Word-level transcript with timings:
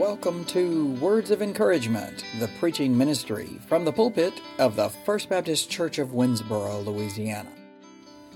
Welcome 0.00 0.46
to 0.46 0.94
Words 0.94 1.30
of 1.30 1.42
Encouragement, 1.42 2.24
the 2.38 2.48
preaching 2.58 2.96
ministry 2.96 3.60
from 3.66 3.84
the 3.84 3.92
pulpit 3.92 4.32
of 4.58 4.74
the 4.74 4.88
First 4.88 5.28
Baptist 5.28 5.68
Church 5.68 5.98
of 5.98 6.12
Winnsboro, 6.12 6.86
Louisiana. 6.86 7.50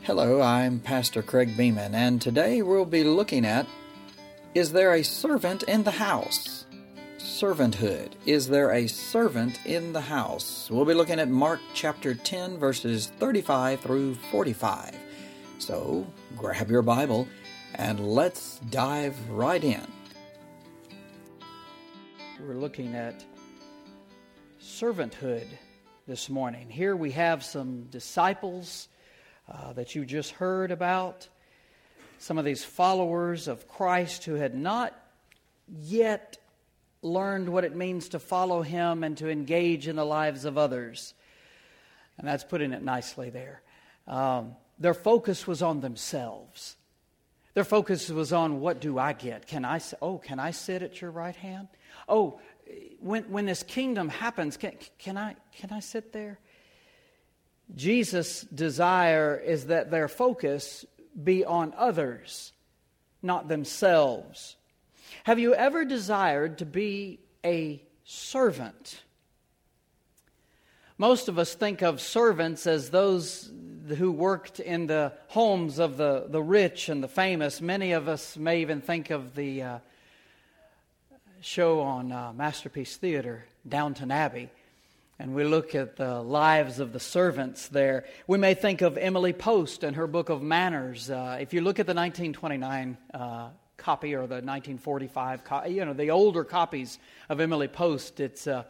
Hello, 0.02 0.42
I'm 0.42 0.78
Pastor 0.78 1.22
Craig 1.22 1.56
Beeman, 1.56 1.94
and 1.94 2.20
today 2.20 2.60
we'll 2.60 2.84
be 2.84 3.02
looking 3.02 3.46
at 3.46 3.66
Is 4.54 4.72
there 4.72 4.92
a 4.92 5.02
servant 5.02 5.62
in 5.62 5.84
the 5.84 5.92
house? 5.92 6.66
Servanthood. 7.16 8.12
Is 8.26 8.48
there 8.48 8.70
a 8.70 8.86
servant 8.86 9.58
in 9.64 9.94
the 9.94 10.02
house? 10.02 10.68
We'll 10.70 10.84
be 10.84 10.92
looking 10.92 11.18
at 11.18 11.30
Mark 11.30 11.60
chapter 11.72 12.14
10, 12.14 12.58
verses 12.58 13.10
35 13.18 13.80
through 13.80 14.16
45. 14.16 14.94
So 15.60 16.06
grab 16.36 16.70
your 16.70 16.82
Bible 16.82 17.26
and 17.76 18.06
let's 18.06 18.58
dive 18.68 19.16
right 19.30 19.64
in. 19.64 19.93
We're 22.46 22.56
looking 22.56 22.94
at 22.94 23.24
servanthood 24.60 25.46
this 26.06 26.28
morning. 26.28 26.68
Here 26.68 26.94
we 26.94 27.12
have 27.12 27.42
some 27.42 27.84
disciples 27.84 28.88
uh, 29.50 29.72
that 29.72 29.94
you 29.94 30.04
just 30.04 30.32
heard 30.32 30.70
about, 30.70 31.26
some 32.18 32.36
of 32.36 32.44
these 32.44 32.62
followers 32.62 33.48
of 33.48 33.66
Christ 33.66 34.24
who 34.24 34.34
had 34.34 34.54
not 34.54 34.94
yet 35.68 36.36
learned 37.00 37.48
what 37.48 37.64
it 37.64 37.74
means 37.74 38.10
to 38.10 38.18
follow 38.18 38.60
Him 38.60 39.04
and 39.04 39.16
to 39.18 39.30
engage 39.30 39.88
in 39.88 39.96
the 39.96 40.04
lives 40.04 40.44
of 40.44 40.58
others. 40.58 41.14
And 42.18 42.28
that's 42.28 42.44
putting 42.44 42.74
it 42.74 42.82
nicely 42.82 43.30
there. 43.30 43.62
Um, 44.06 44.54
their 44.78 44.92
focus 44.92 45.46
was 45.46 45.62
on 45.62 45.80
themselves. 45.80 46.76
Their 47.54 47.64
focus 47.64 48.10
was 48.10 48.32
on 48.32 48.60
what 48.60 48.80
do 48.80 48.98
I 48.98 49.12
get? 49.12 49.46
Can 49.46 49.64
I 49.64 49.80
oh, 50.02 50.18
can 50.18 50.38
I 50.40 50.50
sit 50.50 50.82
at 50.82 51.00
your 51.00 51.10
right 51.10 51.36
hand? 51.36 51.68
Oh, 52.08 52.40
when, 53.00 53.24
when 53.24 53.46
this 53.46 53.62
kingdom 53.62 54.08
happens, 54.08 54.56
can, 54.56 54.72
can, 54.98 55.16
I, 55.16 55.36
can 55.52 55.70
I 55.70 55.80
sit 55.80 56.12
there? 56.12 56.38
Jesus' 57.74 58.42
desire 58.42 59.36
is 59.36 59.66
that 59.66 59.90
their 59.90 60.08
focus 60.08 60.84
be 61.22 61.44
on 61.44 61.72
others, 61.76 62.52
not 63.22 63.48
themselves. 63.48 64.56
Have 65.24 65.38
you 65.38 65.54
ever 65.54 65.84
desired 65.84 66.58
to 66.58 66.66
be 66.66 67.20
a 67.44 67.82
servant? 68.04 69.02
Most 70.98 71.28
of 71.28 71.38
us 71.38 71.54
think 71.54 71.82
of 71.82 72.00
servants 72.00 72.66
as 72.66 72.90
those 72.90 73.50
who 73.88 74.10
worked 74.10 74.60
in 74.60 74.86
the 74.86 75.12
homes 75.28 75.78
of 75.78 75.96
the, 75.96 76.26
the 76.28 76.42
rich 76.42 76.88
and 76.88 77.02
the 77.02 77.08
famous. 77.08 77.60
Many 77.60 77.92
of 77.92 78.08
us 78.08 78.36
may 78.36 78.60
even 78.60 78.80
think 78.80 79.10
of 79.10 79.34
the 79.34 79.62
uh, 79.62 79.78
show 81.40 81.80
on 81.80 82.10
uh, 82.10 82.32
Masterpiece 82.32 82.96
Theater, 82.96 83.44
Downton 83.68 84.10
Abbey, 84.10 84.48
and 85.18 85.34
we 85.34 85.44
look 85.44 85.74
at 85.74 85.96
the 85.96 86.20
lives 86.22 86.80
of 86.80 86.92
the 86.92 87.00
servants 87.00 87.68
there, 87.68 88.04
we 88.26 88.38
may 88.38 88.54
think 88.54 88.82
of 88.82 88.96
Emily 88.96 89.32
Post 89.32 89.84
and 89.84 89.94
her 89.94 90.06
book 90.06 90.28
of 90.28 90.42
manners. 90.42 91.08
Uh, 91.08 91.38
if 91.40 91.54
you 91.54 91.60
look 91.60 91.78
at 91.78 91.86
the 91.86 91.94
1929 91.94 92.96
uh, 93.12 93.48
copy 93.76 94.14
or 94.14 94.26
the 94.26 94.36
1945, 94.36 95.44
co- 95.44 95.64
you 95.66 95.84
know, 95.84 95.92
the 95.92 96.10
older 96.10 96.42
copies 96.42 96.98
of 97.28 97.40
Emily 97.40 97.68
Post, 97.68 98.18
it's, 98.20 98.46
uh, 98.46 98.64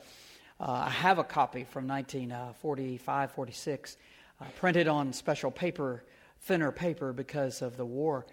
uh 0.60 0.70
I 0.70 0.90
have 0.90 1.18
a 1.18 1.24
copy 1.24 1.64
from 1.64 1.88
1945, 1.88 3.30
46, 3.30 3.96
uh, 3.96 3.98
printed 4.56 4.88
on 4.88 5.12
special 5.12 5.50
paper, 5.50 6.04
thinner 6.40 6.72
paper 6.72 7.12
because 7.12 7.62
of 7.62 7.76
the 7.76 7.84
war. 7.84 8.26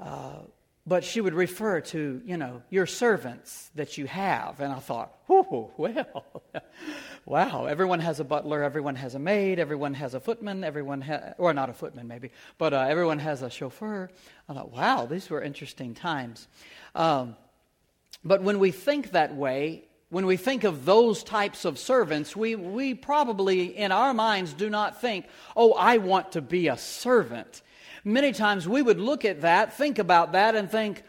Uh, 0.00 0.40
but 0.88 1.04
she 1.04 1.20
would 1.20 1.34
refer 1.34 1.82
to, 1.82 2.22
you 2.24 2.38
know, 2.38 2.62
your 2.70 2.86
servants 2.86 3.70
that 3.74 3.98
you 3.98 4.06
have. 4.06 4.58
And 4.60 4.72
I 4.72 4.78
thought, 4.78 5.14
oh, 5.28 5.70
well, 5.76 6.24
wow, 7.26 7.66
everyone 7.66 8.00
has 8.00 8.20
a 8.20 8.24
butler, 8.24 8.62
everyone 8.62 8.94
has 8.94 9.14
a 9.14 9.18
maid, 9.18 9.58
everyone 9.58 9.92
has 9.94 10.14
a 10.14 10.20
footman, 10.20 10.64
everyone 10.64 11.02
has, 11.02 11.34
or 11.36 11.52
not 11.52 11.68
a 11.68 11.74
footman 11.74 12.08
maybe, 12.08 12.30
but 12.56 12.72
uh, 12.72 12.86
everyone 12.88 13.18
has 13.18 13.42
a 13.42 13.50
chauffeur. 13.50 14.08
I 14.48 14.54
thought, 14.54 14.72
wow, 14.72 15.04
these 15.04 15.28
were 15.28 15.42
interesting 15.42 15.94
times. 15.94 16.48
Um, 16.94 17.36
but 18.24 18.42
when 18.42 18.58
we 18.58 18.70
think 18.70 19.10
that 19.10 19.36
way, 19.36 19.87
when 20.10 20.26
we 20.26 20.36
think 20.36 20.64
of 20.64 20.84
those 20.84 21.22
types 21.22 21.64
of 21.64 21.78
servants, 21.78 22.34
we, 22.34 22.54
we 22.54 22.94
probably 22.94 23.76
in 23.76 23.92
our 23.92 24.14
minds 24.14 24.52
do 24.52 24.70
not 24.70 25.00
think, 25.00 25.26
oh, 25.56 25.72
I 25.74 25.98
want 25.98 26.32
to 26.32 26.42
be 26.42 26.68
a 26.68 26.76
servant 26.76 27.62
many 28.08 28.32
times 28.32 28.68
we 28.68 28.82
would 28.82 28.98
look 28.98 29.24
at 29.24 29.42
that, 29.42 29.74
think 29.74 29.98
about 29.98 30.32
that, 30.32 30.54
and 30.54 30.70
think, 30.70 31.02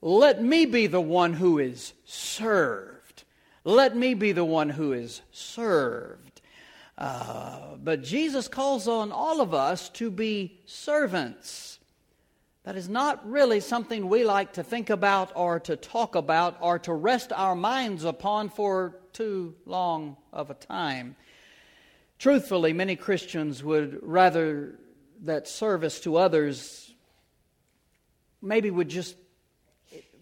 let 0.00 0.42
me 0.42 0.66
be 0.66 0.86
the 0.86 1.00
one 1.00 1.32
who 1.32 1.58
is 1.58 1.92
served. 2.04 3.24
Let 3.64 3.96
me 3.96 4.14
be 4.14 4.32
the 4.32 4.44
one 4.44 4.68
who 4.68 4.92
is 4.92 5.22
served. 5.32 6.40
Uh, 6.96 7.76
but 7.82 8.02
Jesus 8.02 8.48
calls 8.48 8.88
on 8.88 9.12
all 9.12 9.40
of 9.40 9.54
us 9.54 9.88
to 9.90 10.10
be 10.10 10.60
servants. 10.66 11.77
That 12.68 12.76
is 12.76 12.90
not 12.90 13.26
really 13.26 13.60
something 13.60 14.10
we 14.10 14.24
like 14.24 14.52
to 14.52 14.62
think 14.62 14.90
about 14.90 15.32
or 15.34 15.58
to 15.60 15.74
talk 15.74 16.16
about 16.16 16.58
or 16.60 16.78
to 16.80 16.92
rest 16.92 17.32
our 17.32 17.54
minds 17.54 18.04
upon 18.04 18.50
for 18.50 19.00
too 19.14 19.54
long 19.64 20.18
of 20.34 20.50
a 20.50 20.54
time. 20.54 21.16
Truthfully, 22.18 22.74
many 22.74 22.94
Christians 22.94 23.64
would 23.64 24.00
rather 24.02 24.78
that 25.22 25.48
service 25.48 26.00
to 26.00 26.18
others 26.18 26.92
maybe 28.42 28.70
would 28.70 28.90
just 28.90 29.16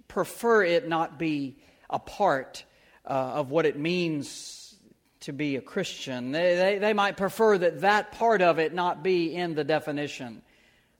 prefer 0.06 0.62
it 0.62 0.88
not 0.88 1.18
be 1.18 1.58
a 1.90 1.98
part 1.98 2.64
uh, 3.04 3.10
of 3.10 3.50
what 3.50 3.66
it 3.66 3.76
means 3.76 4.76
to 5.18 5.32
be 5.32 5.56
a 5.56 5.60
Christian. 5.60 6.30
They, 6.30 6.54
they, 6.54 6.78
they 6.78 6.92
might 6.92 7.16
prefer 7.16 7.58
that 7.58 7.80
that 7.80 8.12
part 8.12 8.40
of 8.40 8.60
it 8.60 8.72
not 8.72 9.02
be 9.02 9.34
in 9.34 9.56
the 9.56 9.64
definition 9.64 10.42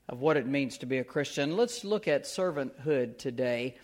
of 0.09 0.19
what 0.19 0.37
it 0.37 0.47
means 0.47 0.77
to 0.79 0.85
be 0.85 0.97
a 0.97 1.03
Christian. 1.03 1.57
Let's 1.57 1.83
look 1.83 2.07
at 2.07 2.23
servanthood 2.23 3.17
today. 3.17 3.75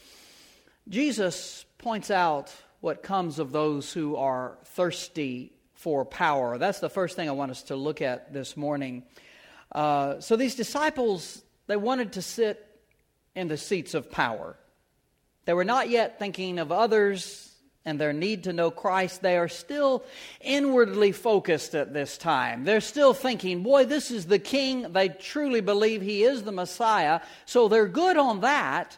Jesus 0.87 1.65
points 1.77 2.11
out 2.11 2.53
what 2.81 3.03
comes 3.03 3.39
of 3.39 3.51
those 3.51 3.93
who 3.93 4.15
are 4.15 4.57
thirsty 4.65 5.53
for 5.73 6.05
power. 6.05 6.57
That's 6.57 6.79
the 6.79 6.89
first 6.89 7.15
thing 7.15 7.29
I 7.29 7.33
want 7.33 7.51
us 7.51 7.63
to 7.63 7.75
look 7.75 8.01
at 8.01 8.33
this 8.33 8.55
morning. 8.55 9.03
Uh, 9.71 10.19
so 10.19 10.35
these 10.35 10.55
disciples, 10.55 11.41
they 11.67 11.75
wanted 11.75 12.13
to 12.13 12.21
sit 12.21 12.65
in 13.35 13.47
the 13.47 13.57
seats 13.57 13.93
of 13.93 14.11
power. 14.11 14.57
They 15.45 15.53
were 15.53 15.65
not 15.65 15.89
yet 15.89 16.19
thinking 16.19 16.59
of 16.59 16.71
others 16.71 17.52
and 17.85 17.99
their 17.99 18.13
need 18.13 18.45
to 18.45 18.53
know 18.53 18.71
Christ. 18.71 19.21
They 19.21 19.37
are 19.37 19.47
still 19.47 20.03
inwardly 20.41 21.11
focused 21.11 21.75
at 21.75 21.93
this 21.93 22.17
time. 22.17 22.63
They're 22.63 22.81
still 22.81 23.13
thinking, 23.13 23.63
boy, 23.63 23.85
this 23.85 24.11
is 24.11 24.25
the 24.25 24.39
king. 24.39 24.93
They 24.93 25.09
truly 25.09 25.61
believe 25.61 26.01
he 26.01 26.23
is 26.23 26.43
the 26.43 26.51
Messiah. 26.51 27.21
So 27.45 27.67
they're 27.67 27.87
good 27.87 28.17
on 28.17 28.41
that. 28.41 28.97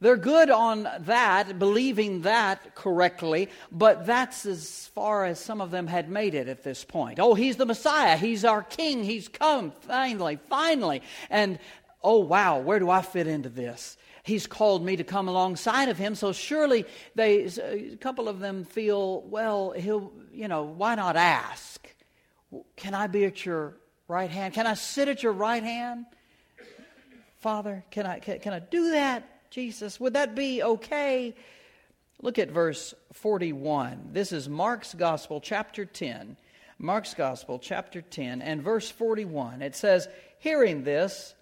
They're 0.00 0.16
good 0.16 0.48
on 0.48 0.88
that, 1.00 1.58
believing 1.58 2.22
that 2.22 2.76
correctly, 2.76 3.48
but 3.72 4.06
that's 4.06 4.46
as 4.46 4.88
far 4.94 5.24
as 5.24 5.40
some 5.40 5.60
of 5.60 5.72
them 5.72 5.88
had 5.88 6.08
made 6.08 6.36
it 6.36 6.46
at 6.46 6.62
this 6.62 6.84
point. 6.84 7.18
Oh, 7.18 7.34
he's 7.34 7.56
the 7.56 7.66
Messiah. 7.66 8.16
He's 8.16 8.44
our 8.44 8.62
king. 8.62 9.02
He's 9.02 9.26
come 9.26 9.72
finally, 9.88 10.38
finally. 10.48 11.02
And 11.30 11.58
oh, 12.00 12.20
wow, 12.20 12.60
where 12.60 12.78
do 12.78 12.90
I 12.90 13.02
fit 13.02 13.26
into 13.26 13.48
this? 13.48 13.96
He's 14.22 14.46
called 14.46 14.84
me 14.84 14.96
to 14.96 15.04
come 15.04 15.28
alongside 15.28 15.88
of 15.88 15.98
him, 15.98 16.14
so 16.14 16.32
surely 16.32 16.84
they, 17.14 17.44
a 17.44 17.92
uh, 17.92 17.96
couple 18.00 18.28
of 18.28 18.40
them 18.40 18.64
feel, 18.64 19.22
well, 19.22 19.72
he'll, 19.72 20.12
you 20.32 20.48
know, 20.48 20.62
why 20.64 20.94
not 20.94 21.16
ask? 21.16 21.86
Can 22.76 22.94
I 22.94 23.06
be 23.06 23.24
at 23.24 23.44
your 23.44 23.76
right 24.06 24.30
hand? 24.30 24.54
Can 24.54 24.66
I 24.66 24.74
sit 24.74 25.08
at 25.08 25.22
your 25.22 25.32
right 25.32 25.62
hand? 25.62 26.06
Father, 27.40 27.84
can 27.90 28.06
I, 28.06 28.18
can, 28.18 28.40
can 28.40 28.52
I 28.52 28.58
do 28.58 28.92
that? 28.92 29.50
Jesus, 29.50 29.98
would 30.00 30.14
that 30.14 30.34
be 30.34 30.62
okay? 30.62 31.34
Look 32.20 32.38
at 32.38 32.50
verse 32.50 32.94
41. 33.12 34.10
This 34.12 34.32
is 34.32 34.48
Mark's 34.48 34.92
Gospel, 34.92 35.40
chapter 35.40 35.84
10. 35.84 36.36
Mark's 36.78 37.14
Gospel, 37.14 37.58
chapter 37.58 38.02
10, 38.02 38.42
and 38.42 38.62
verse 38.62 38.90
41. 38.90 39.62
It 39.62 39.76
says, 39.76 40.08
Hearing 40.38 40.84
this, 40.84 41.34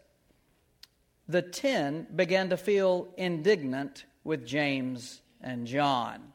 the 1.29 1.43
ten 1.43 2.07
began 2.15 2.51
to 2.51 2.57
feel 2.57 3.09
indignant 3.17 4.05
with 4.25 4.47
James 4.47 5.21
and 5.41 5.67
John. 5.67 6.33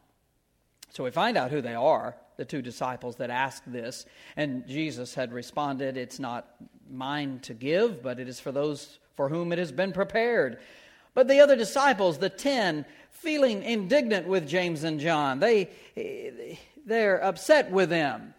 So 0.91 1.03
we 1.03 1.11
find 1.11 1.37
out 1.37 1.51
who 1.51 1.61
they 1.61 1.73
are, 1.73 2.15
the 2.37 2.45
two 2.45 2.61
disciples 2.61 3.15
that 3.17 3.29
asked 3.29 3.71
this. 3.71 4.05
And 4.35 4.67
Jesus 4.67 5.13
had 5.13 5.31
responded, 5.31 5.97
It's 5.97 6.19
not 6.19 6.47
mine 6.89 7.39
to 7.43 7.53
give, 7.53 8.03
but 8.03 8.19
it 8.19 8.27
is 8.27 8.39
for 8.39 8.51
those 8.51 8.99
for 9.15 9.29
whom 9.29 9.51
it 9.53 9.59
has 9.59 9.71
been 9.71 9.93
prepared. 9.93 10.59
But 11.13 11.27
the 11.27 11.39
other 11.39 11.55
disciples, 11.55 12.17
the 12.17 12.29
ten, 12.29 12.85
feeling 13.09 13.63
indignant 13.63 14.27
with 14.27 14.47
James 14.47 14.83
and 14.83 14.99
John, 14.99 15.39
they, 15.39 15.69
eh, 15.95 16.55
they're 16.85 17.23
upset 17.23 17.71
with 17.71 17.89
them. 17.89 18.33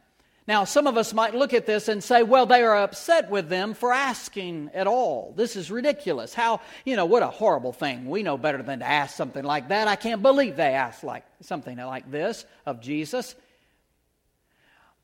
Now, 0.49 0.65
some 0.65 0.89
of 0.89 0.97
us 0.97 1.15
might 1.15 1.37
look 1.37 1.55
at 1.55 1.67
this 1.67 1.87
and 1.87 2.03
say, 2.03 2.25
well, 2.25 2.47
they 2.47 2.63
are 2.65 2.77
upset 2.77 3.31
with 3.31 3.49
them 3.49 3.75
for 3.75 3.93
asking 3.93 4.71
at 4.75 4.89
all. 4.89 5.33
This 5.37 5.55
is 5.55 5.71
ridiculous. 5.71 6.35
How, 6.35 6.61
you 6.85 6.97
know, 6.97 7.05
what 7.05 7.23
a 7.23 7.29
horrible 7.29 7.73
thing. 7.73 8.07
We 8.07 8.25
know 8.25 8.37
better 8.37 8.61
than 8.61 8.81
to 8.81 8.89
ask 8.89 9.17
something 9.17 9.45
like 9.45 9.69
that. 9.69 9.87
I 9.87 9.95
can't 9.95 10.21
believe 10.21 10.57
they 10.57 10.75
asked 10.75 11.05
like 11.05 11.25
something 11.43 11.77
like 11.77 12.11
this 12.11 12.45
of 12.67 12.81
Jesus. 12.81 13.37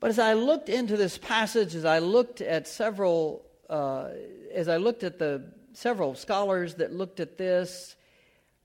But 0.00 0.10
as 0.10 0.18
I 0.18 0.32
looked 0.32 0.68
into 0.68 0.96
this 0.96 1.18
passage, 1.18 1.76
as 1.76 1.84
I 1.84 2.00
looked 2.00 2.40
at 2.40 2.66
several, 2.66 3.44
uh, 3.70 4.08
as 4.52 4.68
I 4.68 4.78
looked 4.78 5.04
at 5.04 5.20
the 5.20 5.52
several 5.72 6.16
scholars 6.16 6.74
that 6.76 6.92
looked 6.92 7.20
at 7.20 7.38
this, 7.38 7.94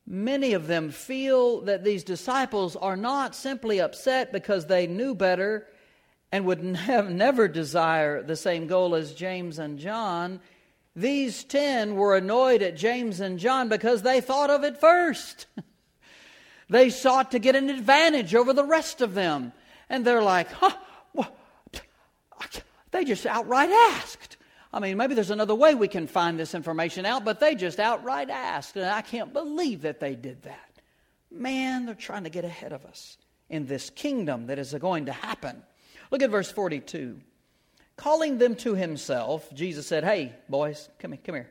many 0.08 0.54
of 0.54 0.66
them 0.66 0.90
feel 0.90 1.62
that 1.62 1.84
these 1.84 2.04
disciples 2.04 2.76
are 2.76 2.98
not 2.98 3.36
simply 3.36 3.80
upset 3.80 4.32
because 4.32 4.66
they 4.66 4.88
knew 4.88 5.14
better 5.14 5.68
and 6.34 6.46
would 6.48 6.76
have 6.76 7.12
never 7.12 7.48
desire 7.48 8.24
the 8.24 8.36
same 8.36 8.66
goal 8.66 8.96
as 8.96 9.14
James 9.14 9.60
and 9.60 9.78
John. 9.78 10.42
These 10.96 11.44
ten 11.46 11.96
were 11.96 12.18
annoyed 12.18 12.64
at 12.64 12.76
James 12.76 13.20
and 13.20 13.40
John 13.40 13.70
because 13.70 14.02
they 14.02 14.20
thought 14.20 14.50
of 14.50 14.64
it 14.64 14.80
first. 14.80 15.46
they 16.70 16.90
sought 16.90 17.32
to 17.32 17.40
get 17.40 17.56
an 17.56 17.70
advantage 17.70 18.34
over 18.34 18.52
the 18.52 18.66
rest 18.66 19.02
of 19.02 19.14
them. 19.14 19.54
And 19.90 20.04
they're 20.04 20.24
like, 20.24 20.52
huh, 20.52 20.76
they 22.90 23.06
just 23.06 23.26
outright 23.26 23.70
asked. 23.70 24.38
I 24.72 24.80
mean, 24.80 24.98
maybe 24.98 25.14
there's 25.14 25.32
another 25.32 25.56
way 25.56 25.76
we 25.76 25.88
can 25.88 26.08
find 26.08 26.40
this 26.40 26.56
information 26.56 27.06
out, 27.06 27.26
but 27.26 27.40
they 27.40 27.54
just 27.54 27.80
outright 27.80 28.30
asked. 28.30 28.76
And 28.76 28.86
I 28.86 29.02
can't 29.02 29.34
believe 29.34 29.84
that 29.84 30.00
they 30.00 30.16
did 30.16 30.44
that. 30.44 30.70
Man, 31.32 31.86
they're 31.86 31.96
trying 31.96 32.24
to 32.24 32.30
get 32.30 32.46
ahead 32.46 32.72
of 32.72 32.86
us 32.86 33.18
in 33.50 33.66
this 33.66 33.90
kingdom 33.92 34.48
that 34.48 34.58
is 34.58 34.74
going 34.74 35.08
to 35.08 35.12
happen. 35.12 35.64
Look 36.14 36.22
at 36.22 36.30
verse 36.30 36.52
42. 36.52 37.20
Calling 37.96 38.38
them 38.38 38.54
to 38.58 38.76
himself, 38.76 39.52
Jesus 39.52 39.88
said, 39.88 40.04
Hey, 40.04 40.36
boys, 40.48 40.88
come 41.00 41.12
here, 41.12 41.22
come 41.26 41.34
here. 41.34 41.50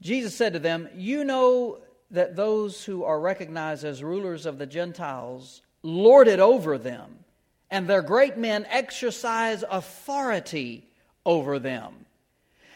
Jesus 0.00 0.36
said 0.36 0.52
to 0.52 0.60
them, 0.60 0.88
You 0.94 1.24
know 1.24 1.80
that 2.12 2.36
those 2.36 2.84
who 2.84 3.02
are 3.02 3.18
recognized 3.18 3.84
as 3.84 4.04
rulers 4.04 4.46
of 4.46 4.58
the 4.58 4.66
Gentiles 4.66 5.62
lord 5.82 6.28
it 6.28 6.38
over 6.38 6.78
them 6.78 7.24
and 7.68 7.88
their 7.88 8.02
great 8.02 8.36
men 8.36 8.66
exercise 8.70 9.64
authority 9.68 10.88
over 11.24 11.58
them. 11.58 12.06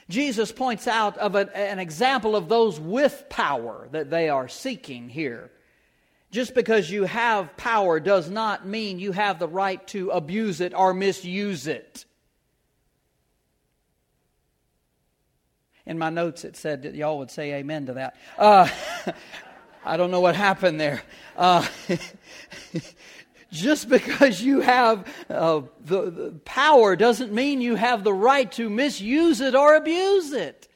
Jesus 0.09 0.51
points 0.51 0.89
out 0.89 1.17
of 1.19 1.37
a, 1.37 1.57
an 1.57 1.79
example 1.79 2.35
of 2.35 2.49
those 2.49 2.81
with 2.81 3.27
power 3.29 3.87
that 3.93 4.11
they 4.11 4.29
are 4.29 4.49
seeking 4.49 5.09
here. 5.09 5.53
Just 6.31 6.55
because 6.55 6.91
you 6.91 7.05
have 7.05 7.57
power 7.57 7.99
does 7.99 8.31
not 8.31 8.67
mean 8.67 9.01
you 9.01 9.13
have 9.13 9.39
the 9.39 9.49
right 9.49 9.85
to 9.89 10.11
abuse 10.11 10.61
it 10.61 10.73
or 10.75 10.95
misuse 10.95 11.67
it. 11.67 12.05
In 15.87 15.99
my 15.99 16.11
notes, 16.11 16.45
it 16.45 16.57
said 16.57 16.83
that 16.83 16.95
y'all 16.95 17.19
would 17.19 17.33
say 17.33 17.55
amen 17.55 17.87
to 17.87 17.95
that. 17.95 18.17
Uh, 18.39 18.69
I 19.85 19.97
don't 19.97 20.13
know 20.13 20.21
what 20.21 20.37
happened 20.37 20.81
there. 20.81 21.03
Uh, 21.37 21.67
just 23.51 23.89
because 23.89 24.41
you 24.41 24.61
have 24.61 25.13
uh, 25.29 25.63
the, 25.85 26.11
the 26.11 26.31
power 26.45 26.95
doesn't 26.95 27.33
mean 27.33 27.61
you 27.61 27.75
have 27.75 28.05
the 28.05 28.13
right 28.13 28.51
to 28.53 28.71
misuse 28.71 29.41
it 29.41 29.57
or 29.57 29.75
abuse 29.75 30.33
it. 30.33 30.69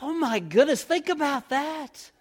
Oh 0.00 0.12
my 0.12 0.38
goodness, 0.38 0.84
think 0.84 1.08
about 1.08 1.48
that. 1.48 2.12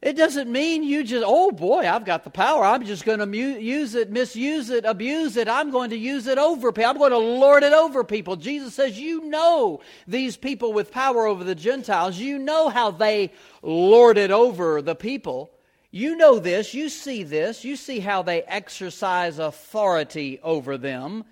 It 0.00 0.16
doesn't 0.16 0.50
mean 0.50 0.84
you 0.84 1.02
just, 1.02 1.24
oh 1.26 1.50
boy, 1.50 1.88
I've 1.88 2.04
got 2.04 2.22
the 2.22 2.30
power. 2.30 2.64
I'm 2.64 2.84
just 2.84 3.04
going 3.04 3.18
to 3.18 3.26
mu- 3.26 3.58
use 3.58 3.96
it, 3.96 4.10
misuse 4.10 4.70
it, 4.70 4.84
abuse 4.84 5.36
it. 5.36 5.48
I'm 5.48 5.72
going 5.72 5.90
to 5.90 5.98
use 5.98 6.28
it 6.28 6.38
over 6.38 6.70
people. 6.70 6.90
I'm 6.90 6.98
going 6.98 7.10
to 7.10 7.18
lord 7.18 7.64
it 7.64 7.72
over 7.72 8.04
people. 8.04 8.36
Jesus 8.36 8.74
says, 8.74 8.98
You 8.98 9.24
know 9.24 9.80
these 10.06 10.36
people 10.36 10.72
with 10.72 10.92
power 10.92 11.26
over 11.26 11.42
the 11.42 11.56
Gentiles. 11.56 12.16
You 12.16 12.38
know 12.38 12.68
how 12.68 12.92
they 12.92 13.32
lord 13.60 14.18
it 14.18 14.30
over 14.30 14.80
the 14.82 14.94
people. 14.94 15.50
You 15.90 16.16
know 16.16 16.38
this, 16.38 16.74
you 16.74 16.90
see 16.90 17.22
this, 17.22 17.64
you 17.64 17.74
see 17.74 17.98
how 17.98 18.22
they 18.22 18.42
exercise 18.42 19.38
authority 19.38 20.38
over 20.42 20.76
them. 20.76 21.24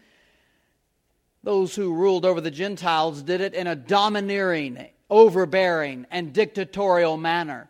Those 1.43 1.77
who 1.77 1.95
ruled 1.95 2.25
over 2.25 2.41
the 2.41 2.51
Gentiles 2.51 3.23
did 3.23 3.43
it 3.43 3.55
in 3.55 3.67
a 3.67 3.77
domineering, 3.77 4.89
overbearing, 5.11 6.07
and 6.11 6.33
dictatorial 6.33 7.17
manner. 7.17 7.69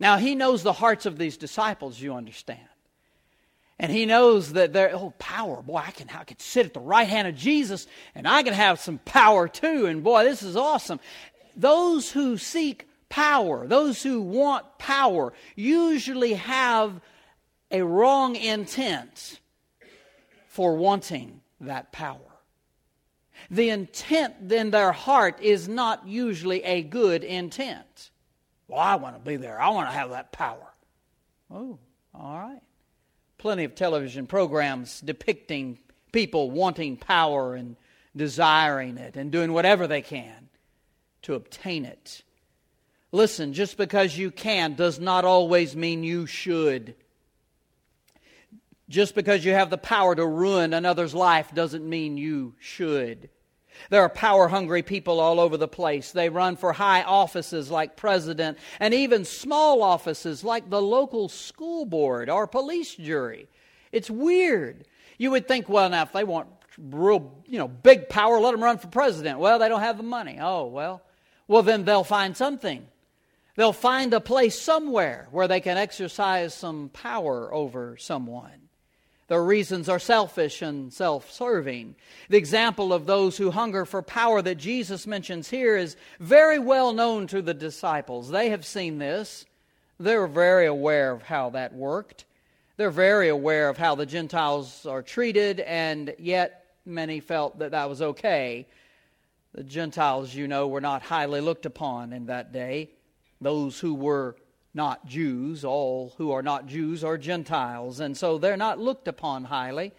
Now, 0.00 0.16
he 0.16 0.34
knows 0.34 0.62
the 0.62 0.72
hearts 0.72 1.04
of 1.04 1.18
these 1.18 1.36
disciples, 1.36 2.00
you 2.00 2.14
understand. 2.14 2.60
And 3.78 3.92
he 3.92 4.06
knows 4.06 4.54
that 4.54 4.72
they're, 4.72 4.94
oh, 4.94 5.14
power. 5.18 5.62
Boy, 5.62 5.76
I 5.76 5.90
can, 5.90 6.08
I 6.10 6.24
can 6.24 6.38
sit 6.38 6.66
at 6.66 6.74
the 6.74 6.80
right 6.80 7.08
hand 7.08 7.28
of 7.28 7.36
Jesus 7.36 7.86
and 8.14 8.26
I 8.26 8.42
can 8.42 8.54
have 8.54 8.80
some 8.80 8.98
power 8.98 9.46
too. 9.46 9.86
And 9.86 10.02
boy, 10.02 10.24
this 10.24 10.42
is 10.42 10.56
awesome. 10.56 11.00
Those 11.56 12.10
who 12.10 12.36
seek 12.36 12.88
power, 13.08 13.66
those 13.66 14.02
who 14.02 14.20
want 14.20 14.78
power, 14.78 15.32
usually 15.54 16.34
have 16.34 17.00
a 17.70 17.82
wrong 17.82 18.36
intent 18.36 19.40
for 20.48 20.76
wanting 20.76 21.40
that 21.60 21.92
power. 21.92 22.18
The 23.50 23.70
intent 23.70 24.52
in 24.52 24.70
their 24.70 24.92
heart 24.92 25.40
is 25.40 25.68
not 25.68 26.06
usually 26.06 26.62
a 26.64 26.82
good 26.82 27.24
intent. 27.24 28.10
Well, 28.70 28.78
I 28.78 28.94
want 28.94 29.16
to 29.16 29.20
be 29.20 29.34
there. 29.36 29.60
I 29.60 29.70
want 29.70 29.88
to 29.88 29.94
have 29.94 30.10
that 30.10 30.30
power. 30.30 30.72
Oh, 31.50 31.78
all 32.14 32.38
right. 32.38 32.62
Plenty 33.36 33.64
of 33.64 33.74
television 33.74 34.28
programs 34.28 35.00
depicting 35.00 35.80
people 36.12 36.52
wanting 36.52 36.96
power 36.96 37.56
and 37.56 37.74
desiring 38.14 38.96
it 38.96 39.16
and 39.16 39.32
doing 39.32 39.52
whatever 39.52 39.88
they 39.88 40.02
can 40.02 40.48
to 41.22 41.34
obtain 41.34 41.84
it. 41.84 42.22
Listen, 43.10 43.54
just 43.54 43.76
because 43.76 44.16
you 44.16 44.30
can 44.30 44.74
does 44.74 45.00
not 45.00 45.24
always 45.24 45.74
mean 45.74 46.04
you 46.04 46.26
should. 46.26 46.94
Just 48.88 49.16
because 49.16 49.44
you 49.44 49.52
have 49.52 49.70
the 49.70 49.78
power 49.78 50.14
to 50.14 50.24
ruin 50.24 50.74
another's 50.74 51.14
life 51.14 51.52
doesn't 51.52 51.88
mean 51.88 52.16
you 52.16 52.54
should. 52.60 53.30
There 53.88 54.02
are 54.02 54.08
power 54.08 54.48
hungry 54.48 54.82
people 54.82 55.20
all 55.20 55.40
over 55.40 55.56
the 55.56 55.68
place. 55.68 56.12
They 56.12 56.28
run 56.28 56.56
for 56.56 56.72
high 56.72 57.02
offices 57.02 57.70
like 57.70 57.96
president 57.96 58.58
and 58.78 58.92
even 58.92 59.24
small 59.24 59.82
offices 59.82 60.44
like 60.44 60.68
the 60.68 60.82
local 60.82 61.28
school 61.28 61.84
board 61.84 62.28
or 62.28 62.46
police 62.46 62.94
jury. 62.94 63.48
It's 63.92 64.10
weird. 64.10 64.84
You 65.18 65.30
would 65.32 65.48
think, 65.48 65.68
well, 65.68 65.88
now 65.88 66.02
if 66.02 66.12
they 66.12 66.24
want 66.24 66.48
real, 66.78 67.32
you 67.46 67.58
know, 67.58 67.68
big 67.68 68.08
power, 68.08 68.38
let 68.40 68.52
them 68.52 68.62
run 68.62 68.78
for 68.78 68.88
president. 68.88 69.38
Well, 69.38 69.58
they 69.58 69.68
don't 69.68 69.80
have 69.80 69.96
the 69.96 70.02
money. 70.02 70.38
Oh, 70.40 70.66
well. 70.66 71.02
Well, 71.48 71.62
then 71.62 71.84
they'll 71.84 72.04
find 72.04 72.36
something. 72.36 72.86
They'll 73.56 73.72
find 73.72 74.14
a 74.14 74.20
place 74.20 74.58
somewhere 74.58 75.28
where 75.32 75.48
they 75.48 75.60
can 75.60 75.76
exercise 75.76 76.54
some 76.54 76.88
power 76.90 77.52
over 77.52 77.96
someone. 77.98 78.69
Their 79.30 79.44
reasons 79.44 79.88
are 79.88 80.00
selfish 80.00 80.60
and 80.60 80.92
self 80.92 81.30
serving. 81.30 81.94
The 82.30 82.36
example 82.36 82.92
of 82.92 83.06
those 83.06 83.36
who 83.36 83.52
hunger 83.52 83.84
for 83.84 84.02
power 84.02 84.42
that 84.42 84.56
Jesus 84.56 85.06
mentions 85.06 85.48
here 85.48 85.76
is 85.76 85.96
very 86.18 86.58
well 86.58 86.92
known 86.92 87.28
to 87.28 87.40
the 87.40 87.54
disciples. 87.54 88.28
They 88.28 88.50
have 88.50 88.66
seen 88.66 88.98
this, 88.98 89.46
they're 90.00 90.26
very 90.26 90.66
aware 90.66 91.12
of 91.12 91.22
how 91.22 91.50
that 91.50 91.72
worked. 91.72 92.24
They're 92.76 92.90
very 92.90 93.28
aware 93.28 93.68
of 93.68 93.78
how 93.78 93.94
the 93.94 94.04
Gentiles 94.04 94.84
are 94.84 95.00
treated, 95.00 95.60
and 95.60 96.12
yet 96.18 96.64
many 96.84 97.20
felt 97.20 97.60
that 97.60 97.70
that 97.70 97.88
was 97.88 98.02
okay. 98.02 98.66
The 99.54 99.62
Gentiles, 99.62 100.34
you 100.34 100.48
know, 100.48 100.66
were 100.66 100.80
not 100.80 101.02
highly 101.02 101.40
looked 101.40 101.66
upon 101.66 102.12
in 102.12 102.26
that 102.26 102.52
day 102.52 102.90
those 103.40 103.78
who 103.78 103.94
were 103.94 104.34
not 104.74 105.06
Jews. 105.06 105.64
All 105.64 106.14
who 106.18 106.32
are 106.32 106.42
not 106.42 106.66
Jews 106.66 107.04
are 107.04 107.18
Gentiles, 107.18 108.00
and 108.00 108.16
so 108.16 108.38
they're 108.38 108.56
not 108.56 108.78
looked 108.78 109.08
upon 109.08 109.44
highly. 109.44 109.92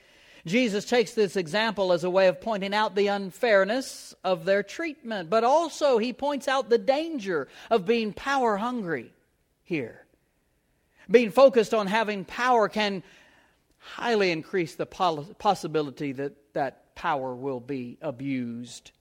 Jesus 0.46 0.86
takes 0.86 1.14
this 1.14 1.36
example 1.36 1.94
as 1.94 2.04
a 2.04 2.10
way 2.10 2.28
of 2.28 2.42
pointing 2.42 2.74
out 2.74 2.96
the 2.96 3.08
unfairness 3.08 4.16
of 4.24 4.46
their 4.46 4.64
treatment, 4.64 5.30
but 5.30 5.44
also 5.44 5.98
he 6.00 6.14
points 6.14 6.48
out 6.48 6.70
the 6.70 6.80
danger 6.80 7.48
of 7.70 7.86
being 7.86 8.12
power 8.12 8.58
hungry 8.58 9.14
here. 9.64 10.06
Being 11.10 11.30
focused 11.30 11.74
on 11.74 11.88
having 11.88 12.26
power 12.26 12.70
can 12.70 13.04
highly 13.78 14.32
increase 14.32 14.76
the 14.76 14.86
possibility 14.86 16.14
that 16.14 16.54
that 16.54 16.96
power 16.96 17.36
will 17.36 17.60
be 17.60 17.98
abused. 18.02 18.92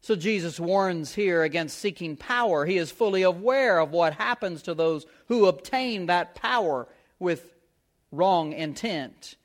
So 0.00 0.14
Jesus 0.14 0.60
warns 0.60 1.14
here 1.14 1.42
against 1.42 1.78
seeking 1.78 2.16
power. 2.16 2.64
He 2.64 2.78
is 2.78 2.90
fully 2.90 3.22
aware 3.22 3.78
of 3.78 3.90
what 3.90 4.14
happens 4.14 4.62
to 4.62 4.74
those 4.74 5.06
who 5.26 5.46
obtain 5.46 6.06
that 6.06 6.34
power 6.34 6.86
with 7.18 7.54
wrong 8.12 8.52
intent. 8.52 9.36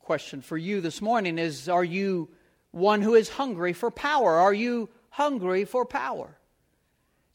Question 0.00 0.40
for 0.40 0.56
you 0.56 0.80
this 0.80 1.02
morning 1.02 1.38
is 1.38 1.68
Are 1.68 1.84
you 1.84 2.28
one 2.70 3.02
who 3.02 3.14
is 3.14 3.28
hungry 3.28 3.72
for 3.72 3.90
power? 3.90 4.36
Are 4.36 4.54
you 4.54 4.88
hungry 5.10 5.64
for 5.64 5.84
power? 5.84 6.38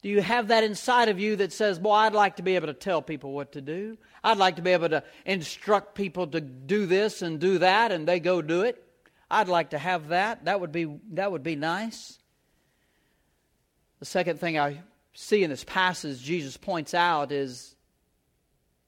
Do 0.02 0.10
you 0.10 0.20
have 0.20 0.48
that 0.48 0.64
inside 0.64 1.08
of 1.08 1.18
you 1.18 1.36
that 1.36 1.52
says, 1.52 1.78
Boy, 1.78 1.92
I'd 1.92 2.12
like 2.12 2.36
to 2.36 2.42
be 2.42 2.56
able 2.56 2.66
to 2.66 2.74
tell 2.74 3.00
people 3.00 3.32
what 3.32 3.52
to 3.52 3.60
do? 3.60 3.96
I'd 4.22 4.38
like 4.38 4.56
to 4.56 4.62
be 4.62 4.72
able 4.72 4.90
to 4.90 5.02
instruct 5.24 5.94
people 5.94 6.26
to 6.28 6.40
do 6.40 6.86
this 6.86 7.22
and 7.22 7.38
do 7.38 7.58
that, 7.58 7.92
and 7.92 8.06
they 8.06 8.20
go 8.20 8.42
do 8.42 8.62
it. 8.62 8.83
I'd 9.34 9.48
like 9.48 9.70
to 9.70 9.78
have 9.78 10.08
that. 10.08 10.44
That 10.44 10.60
would 10.60 10.70
be, 10.70 10.86
that 11.12 11.32
would 11.32 11.42
be 11.42 11.56
nice. 11.56 12.20
The 13.98 14.04
second 14.04 14.38
thing 14.38 14.58
I 14.58 14.80
see 15.12 15.42
in 15.42 15.50
this 15.50 15.64
passage, 15.64 16.22
Jesus 16.22 16.56
points 16.56 16.94
out, 16.94 17.32
is 17.32 17.74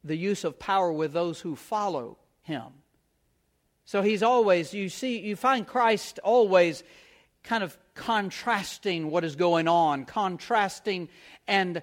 the 0.04 0.16
use 0.16 0.44
of 0.44 0.58
power 0.58 0.92
with 0.92 1.12
those 1.12 1.40
who 1.40 1.56
follow 1.56 2.16
him. 2.42 2.62
So 3.86 4.02
he's 4.02 4.22
always, 4.22 4.72
you 4.72 4.88
see, 4.88 5.18
you 5.18 5.34
find 5.34 5.66
Christ 5.66 6.20
always 6.22 6.84
kind 7.42 7.64
of 7.64 7.76
contrasting 7.94 9.10
what 9.10 9.24
is 9.24 9.34
going 9.34 9.66
on, 9.66 10.04
contrasting 10.04 11.08
and 11.48 11.82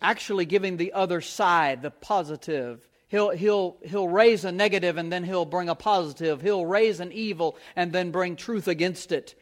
actually 0.00 0.46
giving 0.46 0.78
the 0.78 0.94
other 0.94 1.20
side, 1.20 1.82
the 1.82 1.90
positive. 1.90 2.88
He'll, 3.16 3.30
he'll, 3.30 3.78
he'll 3.82 4.08
raise 4.08 4.44
a 4.44 4.52
negative 4.52 4.98
and 4.98 5.10
then 5.10 5.24
he'll 5.24 5.46
bring 5.46 5.70
a 5.70 5.74
positive. 5.74 6.42
He'll 6.42 6.66
raise 6.66 7.00
an 7.00 7.12
evil 7.12 7.56
and 7.74 7.90
then 7.90 8.10
bring 8.10 8.36
truth 8.36 8.68
against 8.68 9.10
it, 9.10 9.34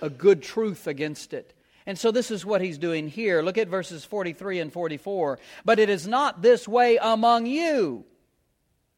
a 0.00 0.08
good 0.08 0.42
truth 0.42 0.86
against 0.86 1.34
it. 1.34 1.52
And 1.84 1.98
so 1.98 2.12
this 2.12 2.30
is 2.30 2.46
what 2.46 2.62
he's 2.62 2.78
doing 2.78 3.08
here. 3.08 3.42
Look 3.42 3.58
at 3.58 3.68
verses 3.68 4.06
43 4.06 4.60
and 4.60 4.72
44. 4.72 5.38
But 5.66 5.78
it 5.78 5.90
is 5.90 6.08
not 6.08 6.40
this 6.40 6.66
way 6.66 6.96
among 6.96 7.44
you. 7.44 8.06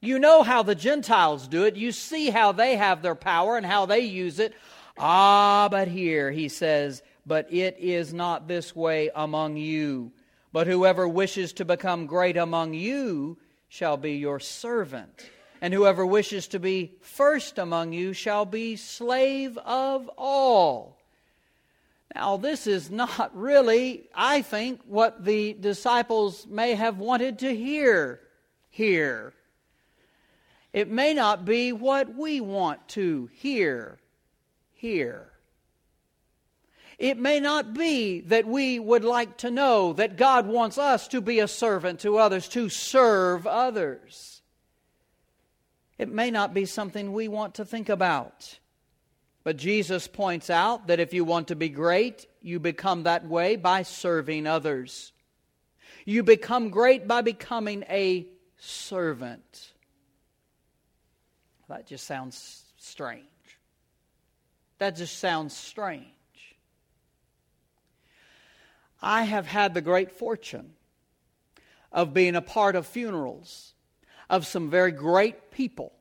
You 0.00 0.21
know 0.21 0.45
how 0.45 0.62
the 0.62 0.76
Gentiles 0.76 1.49
do 1.49 1.64
it. 1.64 1.75
You 1.75 1.91
see 1.91 2.31
how 2.31 2.52
they 2.52 2.76
have 2.76 3.02
their 3.02 3.17
power 3.17 3.57
and 3.57 3.67
how 3.67 3.87
they 3.87 4.02
use 4.02 4.38
it. 4.38 4.55
Ah, 4.97 5.67
but 5.69 5.88
here 5.88 6.31
he 6.31 6.49
says, 6.49 7.02
But 7.26 7.52
it 7.52 7.76
is 7.81 8.14
not 8.14 8.47
this 8.47 8.73
way 8.76 9.11
among 9.17 9.57
you. 9.57 10.12
But 10.52 10.69
whoever 10.69 11.09
wishes 11.09 11.55
to 11.55 11.64
become 11.64 12.07
great 12.07 12.37
among 12.37 12.75
you 12.75 13.37
shall 13.73 13.97
be 13.97 14.12
your 14.12 14.38
servant. 14.38 15.31
And 15.62 15.73
whoever 15.73 16.05
wishes 16.05 16.47
to 16.49 16.59
be 16.59 16.93
first 17.00 17.57
among 17.57 17.95
you 17.95 18.12
shall 18.12 18.45
be 18.45 18.76
slave 18.76 19.57
of 19.57 20.11
all. 20.19 20.99
Now, 22.14 22.37
this 22.37 22.67
is 22.67 22.91
not 22.91 23.35
really, 23.35 24.11
I 24.14 24.43
think, 24.43 24.83
what 24.87 25.25
the 25.25 25.55
disciples 25.55 26.47
may 26.47 26.75
have 26.75 26.99
wanted 26.99 27.38
to 27.38 27.57
hear 27.57 28.21
here. 28.69 29.33
It 30.75 30.91
may 30.91 31.14
not 31.14 31.47
be 31.47 31.73
what 31.73 32.14
we 32.14 32.43
want 32.43 32.87
to 32.88 33.31
hear 33.33 33.99
here. 34.75 35.32
It 37.03 37.19
may 37.19 37.41
not 37.41 37.75
be 37.75 38.21
that 38.21 38.47
we 38.47 38.79
would 38.79 39.03
like 39.03 39.39
to 39.39 39.51
know 39.51 39.93
that 39.95 40.17
God 40.17 40.47
wants 40.47 40.79
us 40.79 41.09
to 41.09 41.21
be 41.21 41.41
a 41.41 41.49
servant 41.49 41.99
to 42.01 42.17
others, 42.17 42.47
to 42.51 42.69
serve 42.69 43.45
others. 43.45 44.41
It 45.99 46.09
may 46.09 46.31
not 46.31 46.55
be 46.55 46.65
something 46.65 47.13
we 47.13 47.27
want 47.27 47.57
to 47.57 47.65
think 47.65 47.89
about. 47.89 48.57
But 49.43 49.57
Jesus 49.57 50.07
points 50.07 50.49
out 50.49 50.87
that 50.87 51.01
if 51.01 51.13
you 51.13 51.25
want 51.25 51.49
to 51.49 51.57
be 51.57 51.69
great, 51.69 52.29
you 52.41 52.61
become 52.61 53.03
that 53.03 53.27
way 53.27 53.57
by 53.57 53.83
serving 53.83 54.47
others. 54.47 55.13
You 56.05 56.23
become 56.23 56.71
great 56.71 57.09
by 57.09 57.23
becoming 57.23 57.83
a 57.91 58.29
servant. 58.59 59.73
That 61.69 61.89
just 61.89 62.07
sounds 62.07 62.63
strange. 62.77 63.25
That 64.79 64.95
just 64.95 65.19
sounds 65.19 65.57
strange. 65.57 66.07
I 69.03 69.25
have 69.25 69.47
had 69.47 69.75
the 69.75 69.81
great 69.81 70.13
fortune 70.13 70.75
of 71.91 72.15
being 72.15 72.37
a 72.37 72.43
part 72.43 72.77
of 72.77 72.87
funerals 72.87 73.75
of 74.31 74.47
some 74.47 74.71
very 74.71 74.93
great 74.93 75.51
people. 75.51 75.93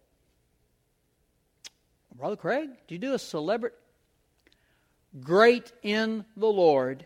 Brother 2.15 2.36
Craig, 2.36 2.70
do 2.88 2.96
you 2.96 3.00
do 3.00 3.13
a 3.13 3.20
celebrity? 3.20 3.75
Great 5.20 5.74
in 5.81 6.24
the 6.38 6.48
Lord. 6.48 7.05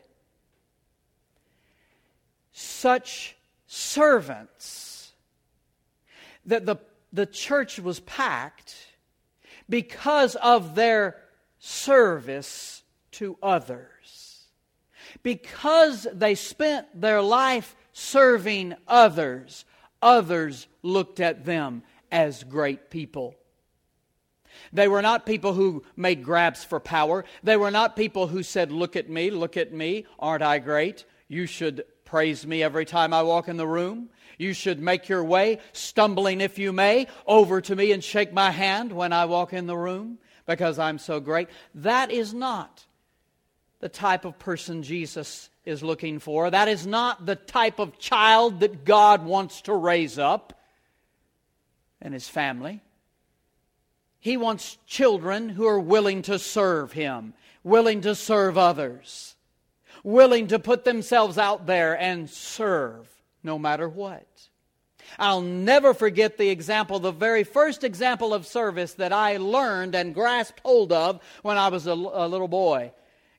Such 2.51 3.35
servants 3.65 5.13
that 6.45 6.65
the 6.65 6.77
the 7.15 7.25
church 7.25 7.79
was 7.79 8.01
packed 8.01 8.75
because 9.69 10.35
of 10.35 10.75
their 10.75 11.15
service 11.59 12.83
to 13.11 13.37
others. 13.41 13.94
Because 15.23 16.07
they 16.13 16.35
spent 16.35 16.87
their 16.99 17.21
life 17.21 17.75
serving 17.93 18.75
others, 18.87 19.65
others 20.01 20.67
looked 20.83 21.19
at 21.19 21.45
them 21.45 21.83
as 22.11 22.43
great 22.43 22.89
people. 22.89 23.35
They 24.71 24.87
were 24.87 25.01
not 25.01 25.25
people 25.25 25.53
who 25.53 25.83
made 25.95 26.23
grabs 26.23 26.63
for 26.63 26.79
power. 26.79 27.25
They 27.43 27.57
were 27.57 27.71
not 27.71 27.95
people 27.95 28.27
who 28.27 28.43
said, 28.43 28.71
Look 28.71 28.95
at 28.95 29.09
me, 29.09 29.29
look 29.29 29.57
at 29.57 29.73
me, 29.73 30.05
aren't 30.19 30.43
I 30.43 30.59
great? 30.59 31.05
You 31.27 31.45
should 31.45 31.83
praise 32.05 32.45
me 32.45 32.63
every 32.63 32.85
time 32.85 33.13
I 33.13 33.23
walk 33.23 33.47
in 33.47 33.57
the 33.57 33.67
room. 33.67 34.09
You 34.37 34.53
should 34.53 34.79
make 34.79 35.09
your 35.09 35.23
way, 35.23 35.59
stumbling 35.73 36.41
if 36.41 36.59
you 36.59 36.73
may, 36.73 37.07
over 37.25 37.61
to 37.61 37.75
me 37.75 37.91
and 37.91 38.03
shake 38.03 38.33
my 38.33 38.51
hand 38.51 38.91
when 38.91 39.13
I 39.13 39.25
walk 39.25 39.53
in 39.53 39.65
the 39.65 39.77
room 39.77 40.19
because 40.45 40.77
I'm 40.77 40.97
so 40.97 41.19
great. 41.19 41.49
That 41.73 42.11
is 42.11 42.33
not 42.33 42.84
the 43.79 43.89
type 43.89 44.25
of 44.25 44.39
person 44.39 44.83
Jesus 44.83 45.49
is 45.65 45.83
looking 45.83 46.19
for. 46.19 46.49
That 46.49 46.67
is 46.67 46.85
not 46.85 47.25
the 47.25 47.35
type 47.35 47.79
of 47.79 47.99
child 47.99 48.61
that 48.61 48.85
God 48.85 49.25
wants 49.25 49.61
to 49.63 49.73
raise 49.73 50.17
up 50.17 50.59
in 52.01 52.13
his 52.13 52.29
family. 52.29 52.81
He 54.19 54.37
wants 54.37 54.77
children 54.87 55.49
who 55.49 55.67
are 55.67 55.79
willing 55.79 56.23
to 56.23 56.39
serve 56.39 56.93
him, 56.93 57.33
willing 57.63 58.01
to 58.01 58.15
serve 58.15 58.57
others, 58.57 59.35
willing 60.03 60.47
to 60.47 60.59
put 60.59 60.83
themselves 60.83 61.37
out 61.37 61.65
there 61.65 61.99
and 61.99 62.29
serve 62.29 63.07
no 63.43 63.59
matter 63.59 63.87
what. 63.87 64.25
I'll 65.19 65.41
never 65.41 65.93
forget 65.93 66.37
the 66.37 66.49
example, 66.49 66.99
the 66.99 67.11
very 67.11 67.43
first 67.43 67.83
example 67.83 68.33
of 68.33 68.47
service 68.47 68.93
that 68.95 69.13
I 69.13 69.37
learned 69.37 69.95
and 69.95 70.13
grasped 70.13 70.59
hold 70.61 70.91
of 70.91 71.19
when 71.43 71.57
I 71.57 71.67
was 71.67 71.87
a, 71.87 71.93
a 71.93 72.27
little 72.27 72.47
boy. 72.47 72.91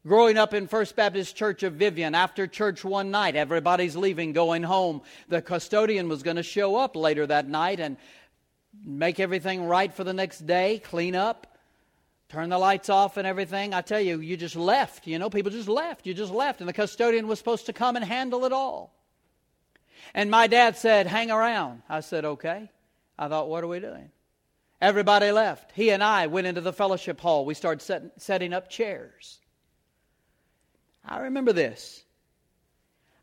Growing 0.07 0.39
up 0.39 0.55
in 0.55 0.69
First 0.69 0.95
Baptist 0.95 1.35
Church 1.35 1.65
of 1.65 1.73
Vivian, 1.73 2.15
after 2.15 2.47
church 2.47 2.85
one 2.85 3.11
night, 3.11 3.35
everybody's 3.35 3.97
leaving, 3.97 4.33
going 4.33 4.63
home. 4.63 5.03
The 5.29 5.43
custodian 5.43 6.09
was 6.09 6.23
going 6.23 6.37
to 6.37 6.45
show 6.45 6.77
up 6.77 6.95
later 6.95 7.27
that 7.27 7.49
night 7.49 7.81
and 7.81 7.97
make 8.85 9.19
everything 9.19 9.65
right 9.65 9.93
for 9.93 10.05
the 10.05 10.13
next 10.13 10.47
day, 10.47 10.79
clean 10.85 11.17
up, 11.17 11.59
turn 12.29 12.51
the 12.51 12.59
lights 12.59 12.89
off 12.89 13.17
and 13.17 13.27
everything. 13.27 13.75
I 13.75 13.81
tell 13.81 14.01
you, 14.01 14.21
you 14.21 14.37
just 14.37 14.55
left. 14.55 15.09
You 15.09 15.19
know, 15.19 15.29
people 15.29 15.51
just 15.51 15.69
left. 15.69 16.07
You 16.07 16.15
just 16.15 16.33
left. 16.33 16.61
And 16.61 16.69
the 16.69 16.73
custodian 16.73 17.27
was 17.27 17.39
supposed 17.41 17.67
to 17.67 17.73
come 17.73 17.97
and 17.97 18.05
handle 18.05 18.45
it 18.45 18.53
all. 18.53 18.95
And 20.15 20.31
my 20.31 20.47
dad 20.47 20.77
said, 20.77 21.09
Hang 21.09 21.33
around. 21.33 21.83
I 21.89 21.99
said, 21.99 22.25
Okay. 22.25 22.71
I 23.19 23.27
thought, 23.27 23.49
What 23.49 23.65
are 23.65 23.69
we 23.69 23.81
doing? 23.81 24.11
Everybody 24.81 25.33
left. 25.33 25.73
He 25.73 25.91
and 25.91 26.05
I 26.05 26.29
went 26.29 26.47
into 26.47 26.61
the 26.61 26.73
fellowship 26.73 27.21
hall. 27.21 27.45
We 27.45 27.55
started 27.55 27.83
set, 27.83 28.23
setting 28.23 28.53
up 28.53 28.71
chairs. 28.71 29.41
I 31.07 31.21
remember 31.21 31.53
this. 31.53 32.05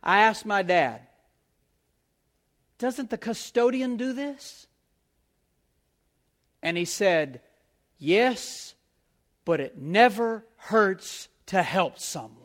I 0.02 0.22
asked 0.22 0.46
my 0.46 0.62
dad, 0.62 1.02
Doesn't 2.78 3.10
the 3.10 3.18
custodian 3.18 3.98
do 3.98 4.14
this? 4.14 4.68
And 6.62 6.78
he 6.78 6.86
said, 6.86 7.42
Yes, 8.00 8.74
but 9.46 9.60
it 9.60 9.78
never 9.78 10.46
hurts 10.56 11.28
to 11.48 11.62
help 11.62 12.00
someone. 12.00 12.40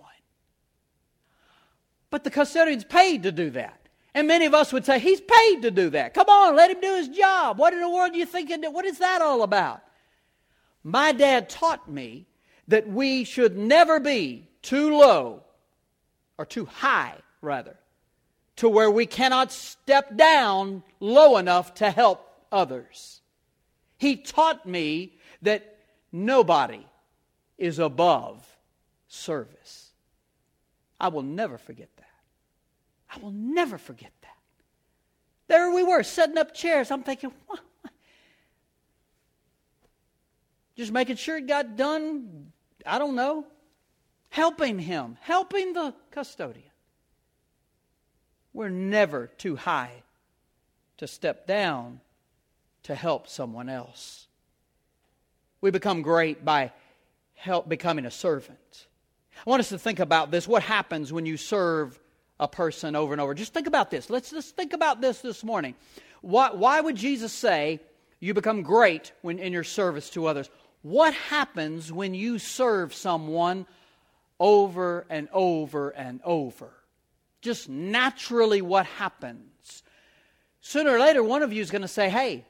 But 2.10 2.24
the 2.24 2.30
custodian's 2.30 2.84
paid 2.84 3.22
to 3.22 3.32
do 3.32 3.50
that. 3.50 3.88
And 4.14 4.26
many 4.26 4.46
of 4.46 4.54
us 4.54 4.72
would 4.72 4.84
say, 4.84 4.98
He's 4.98 5.20
paid 5.20 5.62
to 5.62 5.70
do 5.70 5.90
that. 5.90 6.14
Come 6.14 6.28
on, 6.28 6.56
let 6.56 6.70
him 6.70 6.80
do 6.80 6.96
his 6.96 7.08
job. 7.08 7.58
What 7.58 7.72
in 7.72 7.80
the 7.80 7.88
world 7.88 8.12
are 8.12 8.16
you 8.16 8.26
thinking? 8.26 8.64
What 8.64 8.84
is 8.84 8.98
that 8.98 9.22
all 9.22 9.42
about? 9.42 9.82
My 10.82 11.12
dad 11.12 11.48
taught 11.48 11.88
me 11.88 12.26
that 12.66 12.88
we 12.88 13.24
should 13.24 13.56
never 13.56 14.00
be 14.00 14.47
too 14.62 14.96
low, 14.96 15.42
or 16.36 16.46
too 16.46 16.64
high, 16.66 17.14
rather, 17.40 17.76
to 18.56 18.68
where 18.68 18.90
we 18.90 19.06
cannot 19.06 19.52
step 19.52 20.16
down 20.16 20.82
low 21.00 21.36
enough 21.36 21.74
to 21.74 21.90
help 21.90 22.28
others. 22.50 23.20
He 23.98 24.16
taught 24.16 24.66
me 24.66 25.14
that 25.42 25.78
nobody 26.12 26.86
is 27.56 27.78
above 27.78 28.46
service. 29.08 29.92
I 31.00 31.08
will 31.08 31.22
never 31.22 31.58
forget 31.58 31.88
that. 31.96 32.04
I 33.14 33.18
will 33.18 33.32
never 33.32 33.78
forget 33.78 34.12
that. 34.22 34.28
There 35.48 35.72
we 35.72 35.82
were, 35.82 36.02
setting 36.02 36.38
up 36.38 36.54
chairs. 36.54 36.90
I'm 36.90 37.02
thinking, 37.02 37.32
what? 37.46 37.60
Just 40.76 40.92
making 40.92 41.16
sure 41.16 41.38
it 41.38 41.46
got 41.48 41.76
done, 41.76 42.52
I 42.86 42.98
don't 42.98 43.16
know, 43.16 43.44
helping 44.28 44.78
him, 44.78 45.16
helping 45.20 45.72
the 45.72 45.94
custodian. 46.10 46.64
We're 48.52 48.68
never 48.68 49.26
too 49.26 49.56
high 49.56 50.02
to 50.98 51.06
step 51.06 51.46
down 51.46 52.00
to 52.84 52.94
help 52.94 53.28
someone 53.28 53.68
else. 53.68 54.26
We 55.60 55.70
become 55.70 56.02
great 56.02 56.44
by 56.44 56.72
help 57.34 57.68
becoming 57.68 58.06
a 58.06 58.10
servant. 58.10 58.86
I 59.46 59.50
want 59.50 59.60
us 59.60 59.68
to 59.68 59.78
think 59.78 60.00
about 60.00 60.30
this. 60.30 60.48
What 60.48 60.62
happens 60.62 61.12
when 61.12 61.26
you 61.26 61.36
serve 61.36 61.98
a 62.40 62.48
person 62.48 62.96
over 62.96 63.12
and 63.12 63.20
over? 63.20 63.34
Just 63.34 63.54
think 63.54 63.66
about 63.66 63.90
this. 63.90 64.10
Let's 64.10 64.30
just 64.30 64.56
think 64.56 64.72
about 64.72 65.00
this 65.00 65.20
this 65.20 65.44
morning. 65.44 65.74
Why, 66.20 66.50
why 66.52 66.80
would 66.80 66.96
Jesus 66.96 67.32
say 67.32 67.80
you 68.18 68.34
become 68.34 68.62
great 68.62 69.12
when 69.22 69.38
in 69.38 69.52
your 69.52 69.64
service 69.64 70.10
to 70.10 70.26
others? 70.26 70.50
What 70.82 71.14
happens 71.14 71.92
when 71.92 72.14
you 72.14 72.38
serve 72.38 72.94
someone 72.94 73.66
over 74.40 75.06
and 75.08 75.28
over 75.32 75.90
and 75.90 76.20
over? 76.24 76.70
Just 77.40 77.68
naturally, 77.68 78.62
what 78.62 78.86
happens? 78.86 79.82
Sooner 80.60 80.90
or 80.90 80.98
later, 80.98 81.22
one 81.22 81.42
of 81.42 81.52
you 81.52 81.62
is 81.62 81.70
going 81.70 81.82
to 81.82 81.88
say, 81.88 82.08
Hey, 82.08 82.44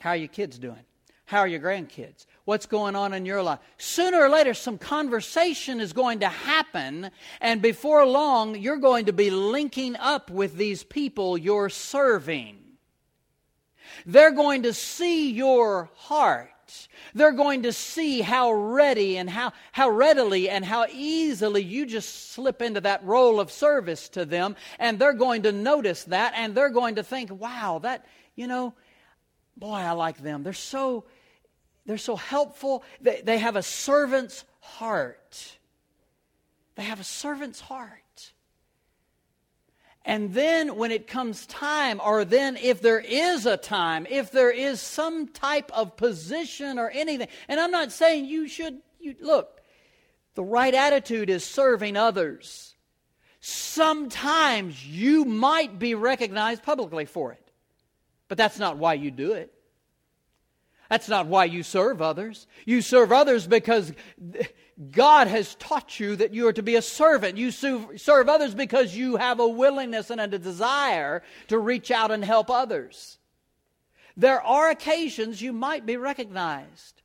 how 0.00 0.10
are 0.10 0.16
your 0.16 0.28
kids 0.28 0.58
doing? 0.58 0.84
How 1.26 1.40
are 1.40 1.48
your 1.48 1.60
grandkids? 1.60 2.26
What's 2.44 2.66
going 2.66 2.94
on 2.94 3.14
in 3.14 3.24
your 3.24 3.42
life? 3.42 3.58
Sooner 3.78 4.20
or 4.20 4.28
later, 4.28 4.52
some 4.52 4.76
conversation 4.76 5.80
is 5.80 5.94
going 5.94 6.20
to 6.20 6.28
happen, 6.28 7.10
and 7.40 7.62
before 7.62 8.04
long, 8.04 8.56
you're 8.56 8.76
going 8.76 9.06
to 9.06 9.14
be 9.14 9.30
linking 9.30 9.96
up 9.96 10.30
with 10.30 10.56
these 10.56 10.84
people 10.84 11.38
you're 11.38 11.70
serving. 11.70 12.58
They're 14.04 14.32
going 14.32 14.64
to 14.64 14.74
see 14.74 15.30
your 15.30 15.90
heart. 15.94 16.50
They're 17.14 17.32
going 17.32 17.62
to 17.62 17.72
see 17.72 18.20
how 18.20 18.52
ready 18.52 19.18
and 19.18 19.28
how, 19.28 19.52
how 19.72 19.90
readily 19.90 20.48
and 20.48 20.64
how 20.64 20.86
easily 20.90 21.62
you 21.62 21.86
just 21.86 22.32
slip 22.32 22.62
into 22.62 22.80
that 22.82 23.04
role 23.04 23.40
of 23.40 23.50
service 23.50 24.08
to 24.10 24.24
them. 24.24 24.56
And 24.78 24.98
they're 24.98 25.12
going 25.12 25.42
to 25.42 25.52
notice 25.52 26.04
that 26.04 26.34
and 26.36 26.54
they're 26.54 26.70
going 26.70 26.96
to 26.96 27.02
think, 27.02 27.30
wow, 27.32 27.80
that, 27.82 28.06
you 28.36 28.46
know, 28.46 28.74
boy, 29.56 29.74
I 29.74 29.92
like 29.92 30.18
them. 30.18 30.42
They're 30.42 30.52
so, 30.52 31.04
they're 31.86 31.98
so 31.98 32.16
helpful. 32.16 32.84
They, 33.00 33.22
they 33.24 33.38
have 33.38 33.56
a 33.56 33.62
servant's 33.62 34.44
heart. 34.60 35.56
They 36.76 36.84
have 36.84 37.00
a 37.00 37.04
servant's 37.04 37.60
heart. 37.60 38.03
And 40.04 40.34
then 40.34 40.76
when 40.76 40.90
it 40.90 41.06
comes 41.06 41.46
time, 41.46 42.00
or 42.04 42.24
then 42.26 42.56
if 42.56 42.82
there 42.82 43.00
is 43.00 43.46
a 43.46 43.56
time, 43.56 44.06
if 44.10 44.30
there 44.30 44.50
is 44.50 44.80
some 44.80 45.28
type 45.28 45.70
of 45.72 45.96
position 45.96 46.78
or 46.78 46.90
anything, 46.90 47.28
and 47.48 47.58
I'm 47.58 47.70
not 47.70 47.90
saying 47.90 48.26
you 48.26 48.46
should, 48.46 48.80
you, 49.00 49.16
look, 49.20 49.62
the 50.34 50.44
right 50.44 50.74
attitude 50.74 51.30
is 51.30 51.42
serving 51.42 51.96
others. 51.96 52.74
Sometimes 53.40 54.86
you 54.86 55.24
might 55.24 55.78
be 55.78 55.94
recognized 55.94 56.62
publicly 56.62 57.06
for 57.06 57.32
it, 57.32 57.50
but 58.28 58.36
that's 58.36 58.58
not 58.58 58.76
why 58.76 58.94
you 58.94 59.10
do 59.10 59.32
it. 59.32 59.54
That's 60.90 61.08
not 61.08 61.26
why 61.26 61.46
you 61.46 61.62
serve 61.62 62.02
others. 62.02 62.46
You 62.66 62.82
serve 62.82 63.10
others 63.10 63.46
because 63.46 63.92
God 64.90 65.28
has 65.28 65.54
taught 65.56 66.00
you 66.00 66.16
that 66.16 66.34
you 66.34 66.48
are 66.48 66.52
to 66.52 66.62
be 66.62 66.74
a 66.74 66.82
servant. 66.82 67.36
You 67.36 67.50
serve 67.50 68.28
others 68.28 68.54
because 68.54 68.94
you 68.94 69.16
have 69.16 69.38
a 69.38 69.48
willingness 69.48 70.10
and 70.10 70.20
a 70.20 70.26
desire 70.26 71.22
to 71.48 71.58
reach 71.58 71.90
out 71.90 72.10
and 72.10 72.24
help 72.24 72.50
others. 72.50 73.18
There 74.16 74.40
are 74.40 74.70
occasions 74.70 75.40
you 75.40 75.52
might 75.52 75.86
be 75.86 75.96
recognized. 75.96 77.02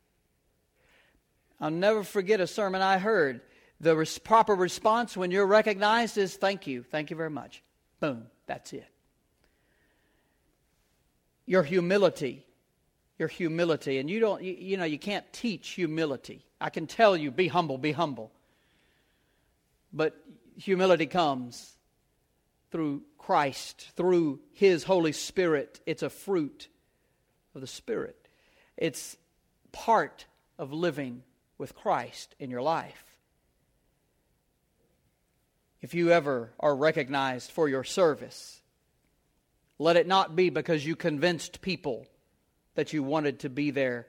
I'll 1.60 1.70
never 1.70 2.02
forget 2.02 2.40
a 2.40 2.46
sermon 2.46 2.82
I 2.82 2.98
heard. 2.98 3.40
The 3.80 3.96
res- 3.96 4.18
proper 4.18 4.54
response 4.54 5.16
when 5.16 5.30
you're 5.30 5.46
recognized 5.46 6.18
is 6.18 6.36
thank 6.36 6.66
you. 6.66 6.82
Thank 6.82 7.10
you 7.10 7.16
very 7.16 7.30
much. 7.30 7.62
Boom. 8.00 8.26
That's 8.46 8.72
it. 8.72 8.86
Your 11.46 11.62
humility 11.62 12.44
your 13.20 13.28
humility. 13.28 13.98
And 13.98 14.10
you 14.10 14.18
don't, 14.18 14.42
you, 14.42 14.56
you 14.58 14.76
know, 14.76 14.84
you 14.84 14.98
can't 14.98 15.30
teach 15.32 15.68
humility. 15.68 16.44
I 16.60 16.70
can 16.70 16.86
tell 16.86 17.16
you, 17.16 17.30
be 17.30 17.48
humble, 17.48 17.78
be 17.78 17.92
humble. 17.92 18.30
But 19.92 20.16
humility 20.56 21.06
comes 21.06 21.74
through 22.70 23.02
Christ, 23.18 23.88
through 23.96 24.40
His 24.52 24.84
Holy 24.84 25.12
Spirit. 25.12 25.80
It's 25.86 26.02
a 26.02 26.10
fruit 26.10 26.68
of 27.54 27.60
the 27.60 27.66
Spirit, 27.66 28.28
it's 28.76 29.16
part 29.72 30.26
of 30.58 30.72
living 30.72 31.22
with 31.58 31.74
Christ 31.74 32.34
in 32.38 32.50
your 32.50 32.62
life. 32.62 33.04
If 35.82 35.94
you 35.94 36.10
ever 36.10 36.52
are 36.60 36.76
recognized 36.76 37.50
for 37.50 37.68
your 37.68 37.84
service, 37.84 38.60
let 39.78 39.96
it 39.96 40.06
not 40.06 40.36
be 40.36 40.50
because 40.50 40.84
you 40.84 40.94
convinced 40.94 41.62
people 41.62 42.06
that 42.74 42.92
you 42.92 43.02
wanted 43.02 43.40
to 43.40 43.48
be 43.48 43.70
there, 43.70 44.06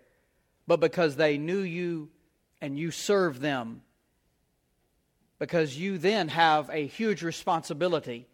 but 0.68 0.82
because 0.82 1.16
they 1.16 1.38
knew 1.38 1.60
you 1.60 2.10
and 2.62 2.78
you 2.78 2.92
serve 2.92 3.40
them. 3.40 3.82
Because 5.40 5.76
you 5.76 5.98
then 5.98 6.28
have 6.28 6.70
a 6.72 6.86
huge 6.86 7.24
responsibility 7.24 8.28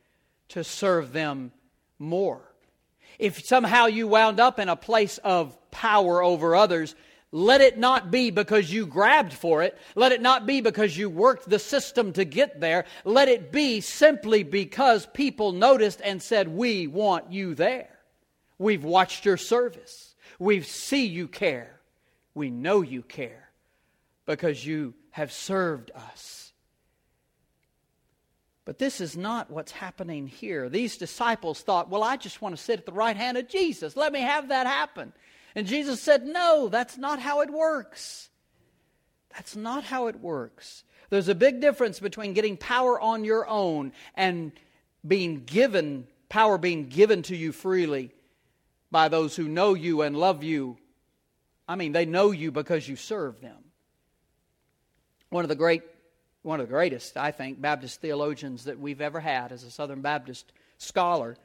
to 0.49 0.63
serve 0.63 1.13
them 1.13 1.53
more. 1.97 2.41
If 3.17 3.45
somehow 3.45 3.85
you 3.85 4.07
wound 4.07 4.39
up 4.39 4.59
in 4.59 4.69
a 4.69 4.75
place 4.75 5.17
of 5.19 5.57
power 5.71 6.21
over 6.21 6.55
others, 6.55 6.95
let 7.31 7.61
it 7.61 7.77
not 7.77 8.11
be 8.11 8.29
because 8.29 8.71
you 8.71 8.85
grabbed 8.85 9.33
for 9.33 9.63
it. 9.63 9.77
Let 9.95 10.11
it 10.11 10.21
not 10.21 10.45
be 10.45 10.61
because 10.61 10.97
you 10.97 11.09
worked 11.09 11.49
the 11.49 11.59
system 11.59 12.13
to 12.13 12.25
get 12.25 12.59
there. 12.59 12.85
Let 13.05 13.29
it 13.29 13.51
be 13.51 13.81
simply 13.81 14.43
because 14.43 15.05
people 15.07 15.53
noticed 15.53 16.01
and 16.03 16.21
said, 16.21 16.47
We 16.47 16.87
want 16.87 17.31
you 17.31 17.55
there. 17.55 17.89
We've 18.59 18.83
watched 18.83 19.25
your 19.25 19.37
service. 19.37 20.15
We 20.39 20.61
see 20.61 21.05
you 21.05 21.27
care. 21.27 21.79
We 22.33 22.49
know 22.49 22.81
you 22.81 23.01
care 23.01 23.46
because 24.27 24.63
you 24.63 24.93
have 25.09 25.31
served 25.31 25.89
us. 25.95 26.53
But 28.65 28.77
this 28.77 28.99
is 28.99 29.15
not 29.15 29.49
what's 29.49 29.71
happening 29.71 30.27
here. 30.27 30.67
These 30.67 30.97
disciples 30.97 31.61
thought, 31.61 31.89
well, 31.89 32.03
I 32.03 32.17
just 32.17 32.41
want 32.41 32.55
to 32.55 32.61
sit 32.61 32.79
at 32.79 32.85
the 32.85 32.91
right 32.91 33.15
hand 33.15 33.37
of 33.37 33.47
Jesus. 33.47 33.95
Let 33.95 34.11
me 34.11 34.19
have 34.19 34.49
that 34.49 34.67
happen. 34.67 35.13
And 35.55 35.65
Jesus 35.65 36.01
said, 36.01 36.25
no, 36.25 36.67
that's 36.67 36.97
not 36.97 37.19
how 37.19 37.41
it 37.41 37.49
works. 37.49 38.29
That's 39.33 39.55
not 39.55 39.85
how 39.85 40.07
it 40.07 40.19
works. 40.19 40.83
There's 41.09 41.29
a 41.29 41.35
big 41.35 41.61
difference 41.61 42.01
between 42.01 42.33
getting 42.33 42.57
power 42.57 42.99
on 42.99 43.23
your 43.23 43.47
own 43.47 43.93
and 44.15 44.51
being 45.07 45.45
given, 45.45 46.05
power 46.27 46.57
being 46.57 46.89
given 46.89 47.21
to 47.23 47.35
you 47.35 47.53
freely 47.53 48.11
by 48.91 49.07
those 49.07 49.37
who 49.37 49.47
know 49.47 49.73
you 49.73 50.01
and 50.01 50.17
love 50.17 50.43
you. 50.43 50.77
I 51.69 51.75
mean, 51.75 51.93
they 51.93 52.05
know 52.05 52.31
you 52.31 52.51
because 52.51 52.87
you 52.87 52.97
serve 52.97 53.39
them. 53.39 53.63
One 55.29 55.43
of 55.43 55.49
the 55.49 55.55
great, 55.55 55.83
one 56.41 56.59
of 56.59 56.67
the 56.67 56.73
greatest, 56.73 57.17
I 57.17 57.31
think, 57.31 57.59
Baptist 57.59 58.01
theologians 58.01 58.65
that 58.65 58.79
we've 58.79 59.01
ever 59.01 59.19
had 59.19 59.51
as 59.51 59.63
a 59.63 59.71
Southern 59.71 60.01
Baptist 60.01 60.53
scholar, 60.77 61.35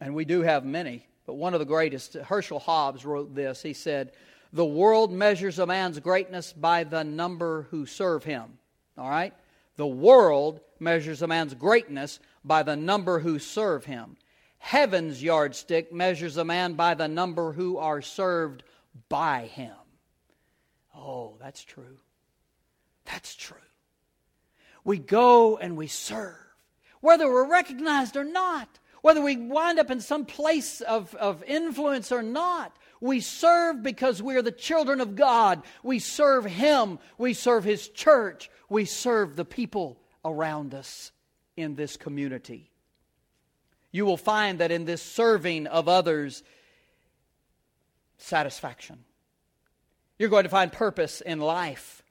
and 0.00 0.14
we 0.14 0.24
do 0.24 0.42
have 0.42 0.64
many, 0.64 1.06
but 1.26 1.34
one 1.34 1.54
of 1.54 1.60
the 1.60 1.66
greatest, 1.66 2.14
Herschel 2.14 2.58
Hobbs 2.58 3.04
wrote 3.04 3.34
this. 3.34 3.62
He 3.62 3.72
said, 3.72 4.12
The 4.52 4.64
world 4.64 5.12
measures 5.12 5.58
a 5.58 5.66
man's 5.66 6.00
greatness 6.00 6.52
by 6.52 6.84
the 6.84 7.04
number 7.04 7.68
who 7.70 7.86
serve 7.86 8.24
him. 8.24 8.58
All 8.98 9.08
right? 9.08 9.34
The 9.76 9.86
world 9.86 10.60
measures 10.80 11.22
a 11.22 11.26
man's 11.26 11.54
greatness 11.54 12.20
by 12.44 12.62
the 12.62 12.76
number 12.76 13.20
who 13.20 13.38
serve 13.38 13.84
him. 13.84 14.16
Heaven's 14.58 15.22
yardstick 15.22 15.92
measures 15.92 16.36
a 16.36 16.44
man 16.44 16.74
by 16.74 16.94
the 16.94 17.08
number 17.08 17.52
who 17.52 17.78
are 17.78 18.02
served 18.02 18.62
by 19.08 19.46
him. 19.46 19.74
Oh, 20.94 21.36
that's 21.40 21.64
true. 21.64 21.98
That's 23.04 23.34
true. 23.34 23.56
We 24.84 24.98
go 24.98 25.56
and 25.58 25.76
we 25.76 25.86
serve, 25.86 26.36
whether 27.00 27.26
we're 27.26 27.48
recognized 27.48 28.16
or 28.16 28.24
not, 28.24 28.68
whether 29.00 29.22
we 29.22 29.36
wind 29.36 29.78
up 29.78 29.90
in 29.90 30.00
some 30.00 30.24
place 30.24 30.80
of, 30.80 31.14
of 31.14 31.42
influence 31.44 32.12
or 32.12 32.22
not. 32.22 32.76
We 33.00 33.20
serve 33.20 33.82
because 33.82 34.22
we 34.22 34.36
are 34.36 34.42
the 34.42 34.52
children 34.52 35.00
of 35.00 35.16
God. 35.16 35.62
We 35.82 35.98
serve 35.98 36.44
Him. 36.44 37.00
We 37.18 37.34
serve 37.34 37.64
His 37.64 37.88
church. 37.88 38.50
We 38.68 38.84
serve 38.84 39.34
the 39.34 39.44
people 39.44 39.98
around 40.24 40.72
us 40.74 41.10
in 41.56 41.74
this 41.74 41.96
community 41.96 42.72
you 43.92 44.06
will 44.06 44.16
find 44.16 44.58
that 44.58 44.72
in 44.72 44.86
this 44.86 45.02
serving 45.02 45.66
of 45.66 45.86
others, 45.86 46.42
satisfaction. 48.16 49.04
You're 50.18 50.30
going 50.30 50.44
to 50.44 50.50
find 50.50 50.72
purpose 50.72 51.20
in 51.20 51.40
life. 51.40 52.02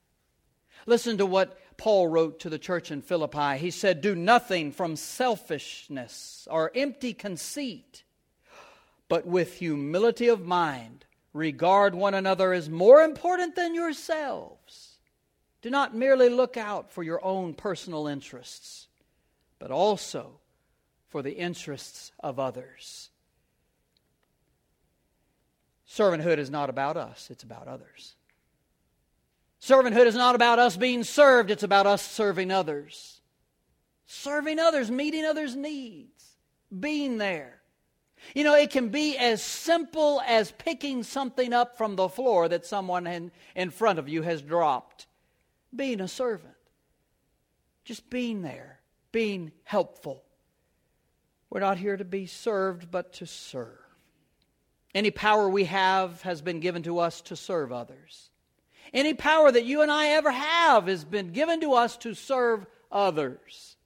Listen 0.86 1.18
to 1.18 1.26
what 1.26 1.58
Paul 1.76 2.08
wrote 2.08 2.40
to 2.40 2.50
the 2.50 2.58
church 2.58 2.90
in 2.90 3.02
Philippi. 3.02 3.58
He 3.58 3.70
said, 3.70 4.00
Do 4.00 4.14
nothing 4.14 4.72
from 4.72 4.96
selfishness 4.96 6.46
or 6.50 6.70
empty 6.74 7.14
conceit, 7.14 8.04
but 9.08 9.26
with 9.26 9.54
humility 9.54 10.28
of 10.28 10.44
mind, 10.46 11.04
regard 11.32 11.94
one 11.94 12.14
another 12.14 12.52
as 12.52 12.68
more 12.68 13.02
important 13.02 13.54
than 13.54 13.74
yourselves. 13.74 14.98
Do 15.62 15.70
not 15.70 15.94
merely 15.94 16.28
look 16.28 16.56
out 16.56 16.90
for 16.90 17.02
your 17.02 17.24
own 17.24 17.54
personal 17.54 18.06
interests, 18.06 18.88
but 19.58 19.70
also 19.70 20.40
for 21.08 21.22
the 21.22 21.36
interests 21.36 22.10
of 22.20 22.40
others. 22.40 23.10
Servanthood 25.88 26.38
is 26.38 26.50
not 26.50 26.70
about 26.70 26.96
us, 26.96 27.28
it's 27.30 27.44
about 27.44 27.68
others. 27.68 28.14
Servanthood 29.62 30.06
is 30.06 30.16
not 30.16 30.34
about 30.34 30.58
us 30.58 30.76
being 30.76 31.04
served, 31.04 31.50
it's 31.50 31.62
about 31.62 31.86
us 31.86 32.02
serving 32.02 32.50
others. 32.50 33.20
Serving 34.06 34.58
others, 34.58 34.90
meeting 34.90 35.24
others' 35.24 35.54
needs, 35.54 36.36
being 36.80 37.16
there. 37.18 37.62
You 38.34 38.42
know, 38.42 38.54
it 38.54 38.70
can 38.70 38.88
be 38.88 39.16
as 39.16 39.40
simple 39.40 40.20
as 40.26 40.50
picking 40.50 41.04
something 41.04 41.52
up 41.52 41.78
from 41.78 41.94
the 41.94 42.08
floor 42.08 42.48
that 42.48 42.66
someone 42.66 43.06
in, 43.06 43.30
in 43.54 43.70
front 43.70 44.00
of 44.00 44.08
you 44.08 44.22
has 44.22 44.42
dropped. 44.42 45.06
Being 45.74 46.00
a 46.00 46.08
servant. 46.08 46.54
Just 47.84 48.10
being 48.10 48.42
there, 48.42 48.80
being 49.12 49.52
helpful. 49.62 50.24
We're 51.50 51.60
not 51.60 51.78
here 51.78 51.96
to 51.96 52.04
be 52.04 52.26
served, 52.26 52.90
but 52.90 53.12
to 53.14 53.26
serve. 53.26 53.78
Any 54.92 55.12
power 55.12 55.48
we 55.48 55.64
have 55.64 56.20
has 56.22 56.42
been 56.42 56.58
given 56.58 56.82
to 56.82 56.98
us 56.98 57.20
to 57.22 57.36
serve 57.36 57.72
others. 57.72 58.31
Any 58.92 59.14
power 59.14 59.50
that 59.50 59.64
you 59.64 59.82
and 59.82 59.90
I 59.90 60.08
ever 60.08 60.30
have 60.30 60.86
has 60.86 61.04
been 61.04 61.32
given 61.32 61.60
to 61.60 61.74
us 61.74 61.96
to 61.98 62.14
serve 62.14 62.66
others. 62.90 63.76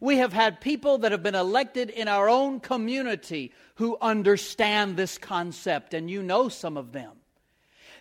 We 0.00 0.18
have 0.18 0.32
had 0.32 0.60
people 0.60 0.98
that 0.98 1.12
have 1.12 1.22
been 1.22 1.34
elected 1.34 1.90
in 1.90 2.08
our 2.08 2.28
own 2.28 2.60
community 2.60 3.52
who 3.76 3.96
understand 4.00 4.96
this 4.96 5.18
concept, 5.18 5.94
and 5.94 6.10
you 6.10 6.22
know 6.22 6.48
some 6.48 6.76
of 6.76 6.92
them. 6.92 7.12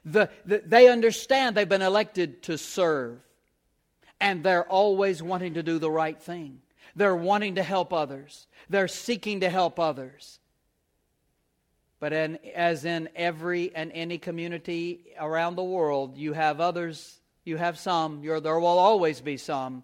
The, 0.04 0.30
the, 0.45 0.62
they 0.65 0.88
understand 0.88 1.56
they've 1.56 1.67
been 1.67 1.82
elected 1.82 2.43
to 2.43 2.58
serve, 2.58 3.19
and 4.19 4.43
they're 4.43 4.67
always 4.67 5.21
wanting 5.23 5.56
to 5.56 5.63
do 5.63 5.80
the 5.80 5.91
right 5.91 6.19
thing. 6.21 6.62
They're 6.95 7.15
wanting 7.15 7.56
to 7.56 7.63
help 7.63 7.93
others, 7.93 8.47
they're 8.69 8.88
seeking 8.88 9.41
to 9.41 9.49
help 9.49 9.80
others. 9.80 10.39
But 12.06 12.13
in, 12.13 12.38
as 12.54 12.86
in 12.86 13.10
every 13.15 13.74
and 13.74 13.91
any 13.91 14.20
community 14.20 15.00
around 15.20 15.56
the 15.56 15.63
world, 15.63 16.20
you 16.20 16.34
have 16.34 16.62
others, 16.62 17.20
you 17.44 17.58
have 17.58 17.80
some, 17.80 18.22
there 18.22 18.60
will 18.60 18.68
always 18.68 19.22
be 19.22 19.38
some 19.38 19.84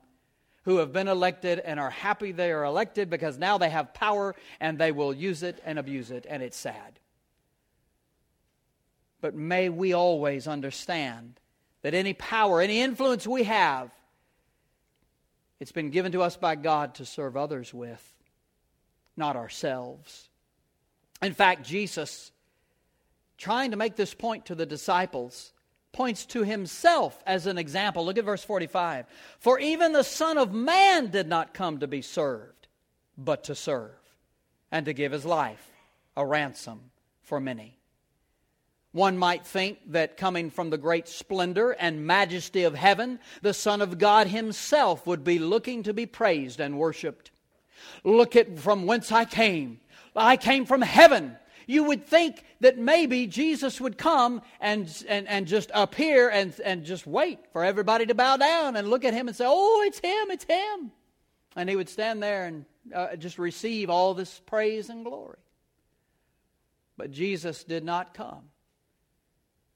who 0.65 0.77
have 0.77 0.93
been 0.93 1.07
elected 1.07 1.57
and 1.57 1.79
are 1.79 1.89
happy 1.89 2.31
they 2.31 2.51
are 2.51 2.63
elected 2.63 3.09
because 3.09 3.39
now 3.39 3.57
they 3.57 3.71
have 3.71 3.95
power 3.95 4.35
and 4.59 4.77
they 4.77 4.91
will 4.91 5.15
use 5.15 5.41
it 5.41 5.63
and 5.65 5.79
abuse 5.79 6.11
it, 6.11 6.27
and 6.29 6.43
it's 6.43 6.57
sad. 6.57 6.99
But 9.19 9.33
may 9.33 9.69
we 9.69 9.93
always 9.93 10.47
understand 10.47 11.39
that 11.81 11.95
any 11.95 12.13
power, 12.13 12.61
any 12.61 12.81
influence 12.81 13.25
we 13.25 13.45
have, 13.45 13.89
it's 15.59 15.71
been 15.71 15.89
given 15.89 16.11
to 16.11 16.21
us 16.21 16.37
by 16.37 16.53
God 16.53 16.93
to 16.93 17.03
serve 17.03 17.35
others 17.35 17.73
with, 17.73 18.07
not 19.17 19.35
ourselves. 19.35 20.27
In 21.21 21.33
fact, 21.33 21.65
Jesus, 21.65 22.31
trying 23.37 23.71
to 23.71 23.77
make 23.77 23.95
this 23.95 24.13
point 24.13 24.45
to 24.45 24.55
the 24.55 24.65
disciples, 24.65 25.53
points 25.91 26.25
to 26.27 26.43
himself 26.43 27.21
as 27.25 27.47
an 27.47 27.57
example. 27.57 28.05
Look 28.05 28.17
at 28.17 28.25
verse 28.25 28.43
45. 28.43 29.05
For 29.39 29.59
even 29.59 29.91
the 29.91 30.03
Son 30.03 30.37
of 30.37 30.53
Man 30.53 31.07
did 31.07 31.27
not 31.27 31.53
come 31.53 31.79
to 31.79 31.87
be 31.87 32.01
served, 32.01 32.67
but 33.17 33.43
to 33.45 33.55
serve, 33.55 33.91
and 34.71 34.85
to 34.85 34.93
give 34.93 35.11
his 35.11 35.25
life 35.25 35.71
a 36.15 36.25
ransom 36.25 36.91
for 37.21 37.39
many. 37.39 37.77
One 38.93 39.17
might 39.17 39.45
think 39.45 39.79
that 39.91 40.17
coming 40.17 40.49
from 40.49 40.69
the 40.69 40.77
great 40.77 41.07
splendor 41.07 41.71
and 41.71 42.05
majesty 42.05 42.63
of 42.63 42.75
heaven, 42.75 43.19
the 43.41 43.53
Son 43.53 43.81
of 43.81 43.97
God 43.97 44.27
Himself 44.27 45.07
would 45.07 45.23
be 45.23 45.39
looking 45.39 45.83
to 45.83 45.93
be 45.93 46.05
praised 46.05 46.59
and 46.59 46.77
worshiped. 46.77 47.31
Look 48.03 48.35
at 48.35 48.59
from 48.59 48.85
whence 48.85 49.11
I 49.11 49.23
came. 49.23 49.79
I 50.15 50.37
came 50.37 50.65
from 50.65 50.81
heaven. 50.81 51.37
You 51.67 51.85
would 51.85 52.05
think 52.05 52.43
that 52.59 52.77
maybe 52.77 53.27
Jesus 53.27 53.79
would 53.79 53.97
come 53.97 54.41
and, 54.59 54.89
and, 55.07 55.27
and 55.27 55.47
just 55.47 55.71
appear 55.73 56.29
and, 56.29 56.53
and 56.65 56.83
just 56.83 57.07
wait 57.07 57.39
for 57.53 57.63
everybody 57.63 58.05
to 58.07 58.15
bow 58.15 58.37
down 58.37 58.75
and 58.75 58.89
look 58.89 59.05
at 59.05 59.13
him 59.13 59.27
and 59.27 59.37
say, 59.37 59.45
Oh, 59.47 59.83
it's 59.85 59.99
him, 59.99 60.31
it's 60.31 60.43
him. 60.43 60.91
And 61.55 61.69
he 61.69 61.75
would 61.75 61.89
stand 61.89 62.21
there 62.21 62.45
and 62.45 62.65
uh, 62.93 63.15
just 63.15 63.37
receive 63.37 63.89
all 63.89 64.13
this 64.13 64.41
praise 64.45 64.89
and 64.89 65.05
glory. 65.05 65.37
But 66.97 67.11
Jesus 67.11 67.63
did 67.63 67.83
not 67.83 68.13
come 68.13 68.43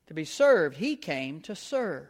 to 0.07 0.13
be 0.13 0.25
served, 0.25 0.77
he 0.77 0.95
came 0.95 1.41
to 1.41 1.55
serve. 1.55 2.07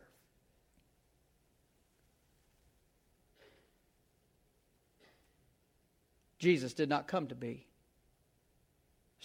Jesus 6.38 6.74
did 6.74 6.90
not 6.90 7.08
come 7.08 7.28
to 7.28 7.36
be 7.36 7.65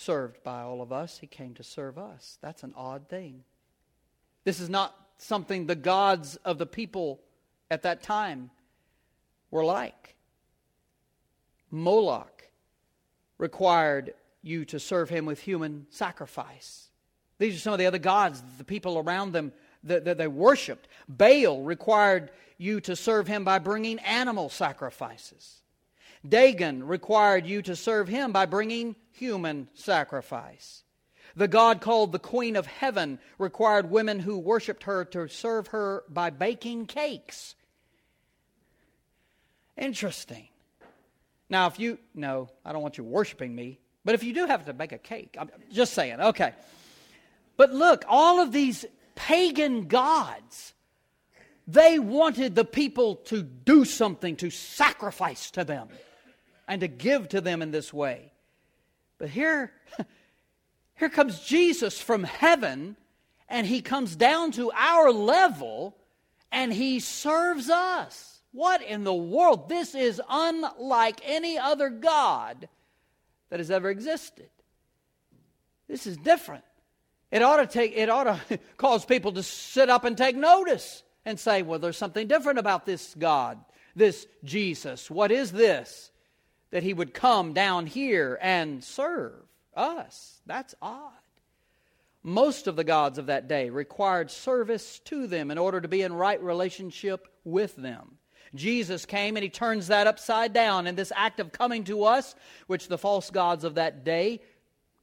served 0.01 0.43
by 0.43 0.63
all 0.63 0.83
of 0.83 0.93
us. 0.93 1.19
He 1.19 1.27
came 1.27 1.55
to 1.55 1.63
serve 1.63 1.99
us. 1.99 2.39
That's 2.41 2.63
an 2.63 2.73
odd 2.77 3.09
thing. 3.09 3.45
This 4.45 4.61
is 4.61 4.69
not 4.69 4.97
something 5.19 5.67
the 5.67 5.75
gods 5.75 6.37
of 6.45 6.59
the 6.59 6.67
people 6.67 7.21
at 7.71 7.83
that 7.83 8.03
time 8.03 8.51
were 9.51 9.65
like. 9.65 10.17
Moloch 11.71 12.51
required 13.39 14.15
you 14.43 14.65
to 14.67 14.81
serve 14.81 15.11
him 15.11 15.27
with 15.27 15.41
human 15.41 15.87
sacrifice. 15.91 16.89
These 17.39 17.57
are 17.57 17.61
some 17.61 17.73
of 17.73 17.79
the 17.79 17.87
other 17.87 17.99
gods, 17.99 18.43
the 18.59 18.65
people 18.65 18.99
around 18.99 19.33
them 19.33 19.53
that, 19.85 20.05
that 20.07 20.19
they 20.19 20.27
worshiped. 20.27 20.89
Baal 21.09 21.63
required 21.63 22.31
you 22.59 22.81
to 22.83 22.97
serve 22.97 23.27
him 23.27 23.45
by 23.45 23.59
bringing 23.59 23.99
animal 24.01 24.49
sacrifices. 24.49 25.60
Dagon 26.27 26.87
required 26.87 27.47
you 27.47 27.63
to 27.63 27.75
serve 27.75 28.09
him 28.09 28.33
by 28.33 28.47
bringing 28.47 28.95
human 29.13 29.69
sacrifice. 29.75 30.83
The 31.35 31.49
God 31.49 31.81
called 31.81 32.13
the 32.13 32.19
Queen 32.19 32.57
of 32.57 32.67
Heaven 32.67 33.19
required 33.39 33.91
women 33.91 34.19
who 34.19 34.39
worshiped 34.39 34.85
her 34.85 35.05
to 35.07 35.29
serve 35.29 35.69
her 35.69 36.05
by 36.09 36.31
baking 36.31 36.87
cakes. 36.87 37.55
Interesting. 39.79 40.49
Now, 41.49 41.67
if 41.69 41.79
you, 41.79 41.99
no, 42.15 42.51
I 42.65 42.73
don't 42.73 42.83
want 42.83 42.99
you 42.99 43.05
worshiping 43.05 43.55
me, 43.55 43.79
but 44.05 44.15
if 44.15 44.23
you 44.23 44.35
do 44.35 44.47
have 44.47 44.67
to 44.67 44.73
bake 44.73 44.93
a 44.93 44.99
cake, 44.99 45.37
I'm 45.39 45.51
just 45.73 45.95
saying, 45.95 46.21
okay. 46.21 46.53
But 47.57 47.73
look, 47.73 48.05
all 48.09 48.41
of 48.41 48.53
these 48.53 48.85
pagan 49.15 49.87
gods, 49.87 50.75
they 51.67 51.99
wanted 51.99 52.55
the 52.55 52.65
people 52.65 53.17
to 53.17 53.43
do 53.43 53.85
something, 53.85 54.37
to 54.37 54.51
sacrifice 54.51 55.51
to 55.53 55.65
them 55.65 55.89
and 56.71 56.83
to 56.83 56.89
give 56.89 57.29
to 57.29 57.41
them 57.41 57.63
in 57.63 57.73
this 57.73 57.93
way. 57.93 58.33
But 59.19 59.29
here, 59.29 59.73
here 60.95 61.09
comes 61.09 61.41
Jesus 61.41 62.01
from 62.01 62.23
heaven, 62.23 62.97
and 63.49 63.67
he 63.67 63.83
comes 63.83 64.15
down 64.15 64.53
to 64.53 64.71
our 64.71 65.11
level 65.11 65.97
and 66.53 66.73
he 66.73 67.01
serves 67.01 67.69
us. 67.69 68.41
What 68.53 68.83
in 68.83 69.03
the 69.03 69.13
world? 69.13 69.69
This 69.69 69.97
is 69.97 70.23
unlike 70.29 71.21
any 71.25 71.59
other 71.59 71.91
God 71.91 72.69
that 73.49 73.59
has 73.59 73.73
ever 73.73 73.91
existed. 73.91 74.49
This 75.89 76.07
is 76.07 76.17
different. 76.17 76.65
It 77.33 77.43
ought 77.43 77.57
to 77.57 77.67
take 77.67 77.97
it 77.97 78.09
ought 78.09 78.25
to 78.25 78.59
cause 78.77 79.05
people 79.05 79.33
to 79.33 79.43
sit 79.43 79.91
up 79.91 80.05
and 80.05 80.17
take 80.17 80.37
notice 80.37 81.03
and 81.25 81.39
say, 81.39 81.63
well, 81.63 81.81
there's 81.81 81.97
something 81.97 82.29
different 82.29 82.61
about 82.61 82.87
this 82.87 83.17
God, 83.19 83.59
this 83.97 84.29
Jesus. 84.45 85.11
What 85.11 85.33
is 85.33 85.51
this? 85.51 86.11
That 86.71 86.83
he 86.83 86.95
would 86.95 87.15
come 87.15 87.53
down 87.53 87.87
here 87.87 88.39
and 88.41 88.83
serve 88.83 89.43
us. 89.75 90.41
That's 90.47 90.75
odd. 90.81 91.13
Most 92.23 92.67
of 92.67 92.77
the 92.77 92.85
gods 92.85 93.19
of 93.19 93.27
that 93.27 93.49
day 93.49 93.71
required 93.71 94.31
service 94.31 94.99
to 95.07 95.27
them 95.27 95.51
in 95.51 95.59
order 95.59 95.81
to 95.81 95.89
be 95.89 96.03
in 96.03 96.13
right 96.13 96.43
relationship 96.43 97.27
with 97.45 97.75
them. 97.77 98.19
Jesus 98.55 99.07
came 99.07 99.37
and 99.37 99.45
he 99.45 99.49
turns 99.49 99.87
that 99.87 100.07
upside 100.07 100.53
down. 100.53 100.87
in 100.87 100.97
this 100.97 101.13
act 101.15 101.41
of 101.41 101.53
coming 101.53 101.85
to 101.85 102.05
us, 102.05 102.35
which 102.67 102.89
the 102.89 102.99
false 102.99 103.31
gods 103.31 103.65
of 103.65 103.77
that 103.77 104.05
day 104.05 104.41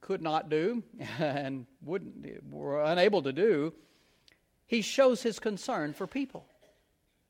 could 0.00 0.22
not 0.22 0.48
do 0.48 0.82
and 1.18 1.66
wouldn't, 1.82 2.24
were 2.50 2.82
unable 2.82 3.22
to 3.22 3.32
do, 3.32 3.72
he 4.66 4.82
shows 4.82 5.22
his 5.22 5.38
concern 5.38 5.94
for 5.94 6.06
people. 6.06 6.46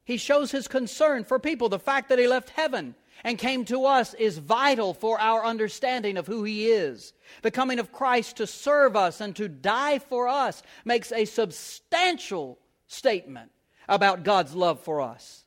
He 0.05 0.17
shows 0.17 0.51
his 0.51 0.69
concern 0.69 1.25
for 1.25 1.39
people. 1.39 1.69
The 1.69 1.79
fact 1.79 2.09
that 2.09 2.19
he 2.19 2.27
left 2.27 2.51
heaven 2.51 2.95
and 3.25 3.39
came 3.39 3.65
to 3.67 3.85
us 3.85 4.15
is 4.15 4.39
vital 4.39 4.95
for 4.95 5.21
our 5.21 5.45
understanding 5.45 6.17
of 6.17 6.27
who 6.27 6.45
He 6.45 6.67
is. 6.67 7.13
The 7.43 7.51
coming 7.51 7.79
of 7.79 7.93
Christ 7.93 8.37
to 8.37 8.47
serve 8.47 8.97
us 8.97 9.21
and 9.21 9.35
to 9.37 9.49
die 9.49 9.99
for 9.99 10.29
us 10.29 10.63
makes 10.85 11.13
a 11.13 11.25
substantial 11.25 12.59
statement 12.87 13.51
about 13.89 14.25
God's 14.25 14.55
love 14.55 14.81
for 14.81 15.01
us. 15.01 15.45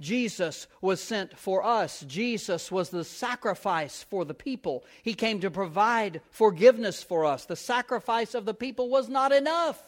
Jesus 0.00 0.66
was 0.80 1.00
sent 1.00 1.38
for 1.38 1.64
us. 1.64 2.00
Jesus 2.08 2.72
was 2.72 2.90
the 2.90 3.04
sacrifice 3.04 4.04
for 4.08 4.24
the 4.24 4.34
people. 4.34 4.84
He 5.02 5.14
came 5.14 5.40
to 5.40 5.50
provide 5.50 6.20
forgiveness 6.30 7.02
for 7.02 7.24
us. 7.24 7.44
The 7.44 7.56
sacrifice 7.56 8.34
of 8.34 8.44
the 8.44 8.54
people 8.54 8.88
was 8.88 9.08
not 9.08 9.32
enough. 9.32 9.80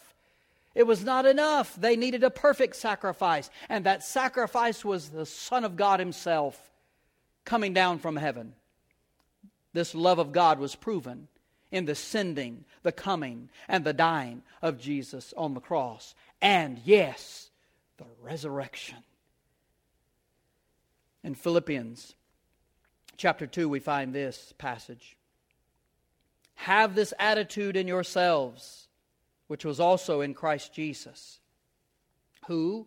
It 0.74 0.84
was 0.84 1.04
not 1.04 1.26
enough. 1.26 1.74
They 1.76 1.96
needed 1.96 2.22
a 2.22 2.30
perfect 2.30 2.76
sacrifice. 2.76 3.50
And 3.68 3.86
that 3.86 4.04
sacrifice 4.04 4.84
was 4.84 5.08
the 5.08 5.26
Son 5.26 5.64
of 5.64 5.76
God 5.76 6.00
Himself 6.00 6.70
coming 7.44 7.72
down 7.72 7.98
from 7.98 8.16
heaven 8.16 8.54
This 9.72 9.94
love 9.94 10.18
of 10.18 10.33
God 10.33 10.59
was 10.59 10.74
proven 10.76 11.28
in 11.70 11.85
the 11.85 11.96
sending, 11.96 12.64
the 12.85 12.92
coming, 12.92 13.50
and 13.68 13.85
the 13.85 13.92
dying 13.92 14.42
of 14.62 14.78
Jesus 14.78 15.35
on 15.37 15.54
the 15.54 15.61
cross. 15.61 16.14
And 16.40 16.80
yes, 16.85 17.50
the 17.98 18.04
resurrection. 18.22 18.98
In 21.24 21.35
Philippians 21.35 22.14
chapter 23.16 23.46
2, 23.46 23.68
we 23.68 23.80
find 23.80 24.12
this 24.14 24.54
passage 24.59 25.16
Have 26.54 26.94
this 26.94 27.12
attitude 27.18 27.76
in 27.76 27.88
yourselves, 27.88 28.87
which 29.48 29.64
was 29.64 29.80
also 29.80 30.20
in 30.20 30.35
Christ 30.35 30.72
Jesus, 30.72 31.40
who, 32.46 32.87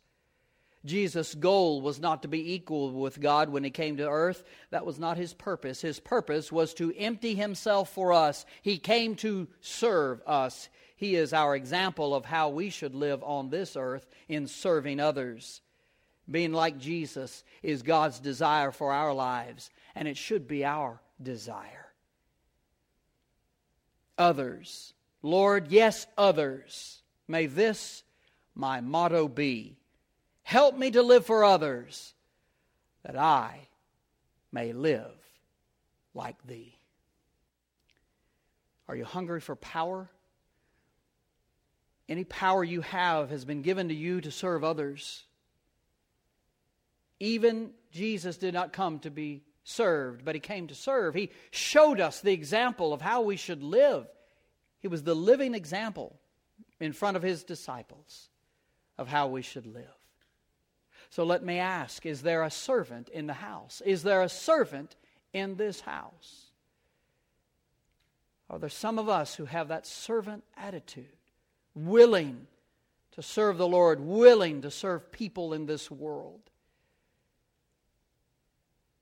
Jesus' 0.83 1.35
goal 1.35 1.81
was 1.81 1.99
not 1.99 2.23
to 2.23 2.27
be 2.27 2.53
equal 2.53 2.91
with 2.91 3.19
God 3.19 3.49
when 3.49 3.63
he 3.63 3.69
came 3.69 3.97
to 3.97 4.09
earth. 4.09 4.43
That 4.71 4.85
was 4.85 4.97
not 4.97 5.17
his 5.17 5.33
purpose. 5.33 5.81
His 5.81 5.99
purpose 5.99 6.51
was 6.51 6.73
to 6.75 6.93
empty 6.97 7.35
himself 7.35 7.93
for 7.93 8.13
us. 8.13 8.45
He 8.63 8.79
came 8.79 9.15
to 9.17 9.47
serve 9.61 10.21
us. 10.25 10.69
He 10.95 11.15
is 11.15 11.33
our 11.33 11.55
example 11.55 12.15
of 12.15 12.25
how 12.25 12.49
we 12.49 12.69
should 12.69 12.95
live 12.95 13.23
on 13.23 13.49
this 13.49 13.75
earth 13.75 14.07
in 14.27 14.47
serving 14.47 14.99
others. 14.99 15.61
Being 16.29 16.53
like 16.53 16.79
Jesus 16.79 17.43
is 17.61 17.83
God's 17.83 18.19
desire 18.19 18.71
for 18.71 18.91
our 18.91 19.13
lives, 19.13 19.69
and 19.95 20.07
it 20.07 20.17
should 20.17 20.47
be 20.47 20.63
our 20.65 21.01
desire. 21.21 21.87
Others. 24.17 24.93
Lord, 25.21 25.67
yes, 25.69 26.07
others. 26.17 27.01
May 27.27 27.45
this 27.47 28.03
my 28.55 28.81
motto 28.81 29.27
be 29.27 29.77
Help 30.43 30.77
me 30.77 30.91
to 30.91 31.01
live 31.01 31.25
for 31.25 31.43
others, 31.43 32.13
that 33.03 33.15
I 33.15 33.67
may 34.51 34.73
live 34.73 35.13
like 36.13 36.35
thee. 36.45 36.77
Are 38.87 38.95
you 38.95 39.05
hungry 39.05 39.39
for 39.39 39.55
power? 39.55 40.09
Any 42.09 42.25
power 42.25 42.63
you 42.63 42.81
have 42.81 43.29
has 43.29 43.45
been 43.45 43.61
given 43.61 43.87
to 43.87 43.95
you 43.95 44.19
to 44.19 44.31
serve 44.31 44.63
others. 44.63 45.23
Even 47.19 47.71
Jesus 47.91 48.35
did 48.37 48.53
not 48.53 48.73
come 48.73 48.99
to 48.99 49.09
be 49.09 49.43
served, 49.63 50.25
but 50.25 50.35
he 50.35 50.41
came 50.41 50.67
to 50.67 50.75
serve. 50.75 51.13
He 51.13 51.31
showed 51.51 52.01
us 52.01 52.19
the 52.19 52.33
example 52.33 52.93
of 52.93 53.01
how 53.01 53.21
we 53.21 53.37
should 53.37 53.63
live. 53.63 54.07
He 54.79 54.87
was 54.87 55.03
the 55.03 55.15
living 55.15 55.53
example 55.53 56.19
in 56.79 56.93
front 56.93 57.15
of 57.15 57.23
his 57.23 57.43
disciples 57.43 58.29
of 58.97 59.07
how 59.07 59.27
we 59.27 59.41
should 59.41 59.67
live. 59.67 59.85
So 61.11 61.25
let 61.25 61.43
me 61.43 61.59
ask 61.59 62.05
Is 62.05 62.23
there 62.23 62.41
a 62.41 62.49
servant 62.49 63.09
in 63.09 63.27
the 63.27 63.33
house? 63.33 63.81
Is 63.85 64.01
there 64.01 64.23
a 64.23 64.29
servant 64.29 64.95
in 65.33 65.55
this 65.55 65.81
house? 65.81 66.45
Are 68.49 68.57
there 68.57 68.69
some 68.69 68.97
of 68.97 69.07
us 69.07 69.35
who 69.35 69.45
have 69.45 69.69
that 69.69 69.85
servant 69.85 70.43
attitude, 70.57 71.05
willing 71.73 72.47
to 73.11 73.21
serve 73.21 73.57
the 73.57 73.67
Lord, 73.67 73.99
willing 74.01 74.61
to 74.63 74.71
serve 74.71 75.11
people 75.11 75.53
in 75.53 75.65
this 75.65 75.91
world? 75.91 76.41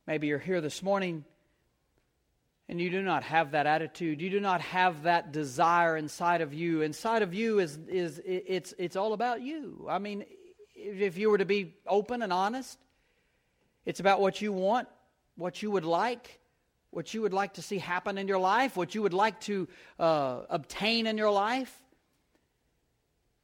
Maybe 0.05 0.27
you're 0.27 0.39
here 0.39 0.61
this 0.61 0.81
morning 0.83 1.23
and 2.67 2.79
you 2.79 2.89
do 2.89 3.01
not 3.01 3.23
have 3.23 3.51
that 3.51 3.65
attitude. 3.65 4.21
You 4.21 4.29
do 4.29 4.39
not 4.39 4.61
have 4.61 5.03
that 5.03 5.31
desire 5.31 5.97
inside 5.97 6.41
of 6.41 6.53
you. 6.53 6.81
Inside 6.81 7.21
of 7.21 7.33
you 7.33 7.59
is, 7.59 7.77
is 7.87 8.21
it's, 8.25 8.73
it's 8.77 8.95
all 8.95 9.13
about 9.13 9.41
you. 9.41 9.87
I 9.89 9.97
mean, 9.97 10.25
if 10.79 11.17
you 11.17 11.29
were 11.29 11.37
to 11.37 11.45
be 11.45 11.75
open 11.87 12.21
and 12.21 12.31
honest, 12.31 12.77
it's 13.85 13.99
about 13.99 14.21
what 14.21 14.41
you 14.41 14.51
want, 14.51 14.87
what 15.35 15.61
you 15.61 15.71
would 15.71 15.85
like, 15.85 16.39
what 16.91 17.13
you 17.13 17.21
would 17.21 17.33
like 17.33 17.53
to 17.53 17.61
see 17.61 17.77
happen 17.77 18.17
in 18.17 18.27
your 18.27 18.39
life, 18.39 18.75
what 18.75 18.95
you 18.95 19.01
would 19.01 19.13
like 19.13 19.39
to 19.41 19.67
uh, 19.99 20.41
obtain 20.49 21.07
in 21.07 21.17
your 21.17 21.31
life. 21.31 21.73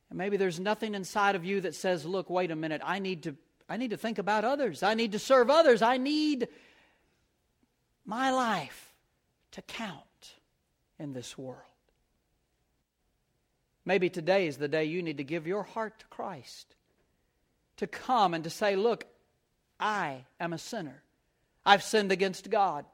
And 0.09 0.17
maybe 0.17 0.37
there's 0.37 0.59
nothing 0.59 0.95
inside 0.95 1.35
of 1.35 1.45
you 1.45 1.61
that 1.61 1.75
says, 1.75 2.05
look, 2.05 2.29
wait 2.29 2.51
a 2.51 2.55
minute, 2.55 2.81
I 2.83 2.99
need 2.99 3.23
to, 3.23 3.35
I 3.67 3.77
need 3.77 3.91
to 3.91 3.97
think 3.97 4.17
about 4.17 4.45
others. 4.45 4.83
I 4.83 4.93
need 4.93 5.11
to 5.13 5.19
serve 5.19 5.49
others. 5.49 5.81
I 5.81 5.97
need 5.97 6.47
my 8.05 8.31
life 8.31 8.93
to 9.51 9.61
count 9.61 10.01
in 10.99 11.13
this 11.13 11.37
world. 11.37 11.61
Maybe 13.83 14.09
today 14.09 14.47
is 14.47 14.57
the 14.57 14.67
day 14.67 14.85
you 14.85 15.03
need 15.03 15.17
to 15.17 15.23
give 15.23 15.45
your 15.45 15.63
heart 15.63 15.99
to 15.99 16.05
Christ 16.07 16.74
to 17.77 17.87
come 17.87 18.33
and 18.33 18.43
to 18.43 18.49
say, 18.49 18.75
Look, 18.75 19.05
I 19.79 20.25
am 20.39 20.53
a 20.53 20.57
sinner. 20.57 21.01
I've 21.65 21.83
sinned 21.83 22.11
against 22.11 22.49
God. 22.49 22.85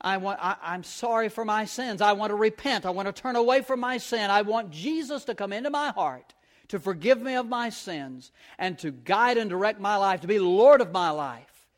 I 0.00 0.18
want, 0.18 0.38
I, 0.42 0.56
I'm 0.62 0.84
sorry 0.84 1.30
for 1.30 1.44
my 1.44 1.64
sins. 1.64 2.02
I 2.02 2.12
want 2.12 2.30
to 2.30 2.34
repent. 2.34 2.84
I 2.84 2.90
want 2.90 3.06
to 3.06 3.22
turn 3.22 3.36
away 3.36 3.62
from 3.62 3.80
my 3.80 3.96
sin. 3.96 4.30
I 4.30 4.42
want 4.42 4.70
Jesus 4.70 5.24
to 5.24 5.34
come 5.34 5.52
into 5.52 5.70
my 5.70 5.88
heart 5.88 6.34
to 6.68 6.78
forgive 6.78 7.20
me 7.20 7.34
of 7.34 7.48
my 7.48 7.70
sins 7.70 8.32
and 8.58 8.78
to 8.78 8.90
guide 8.90 9.38
and 9.38 9.50
direct 9.50 9.80
my 9.80 9.96
life, 9.96 10.20
to 10.22 10.26
be 10.26 10.38
Lord 10.38 10.80
of 10.80 10.92
my 10.92 11.10
life. 11.10 11.68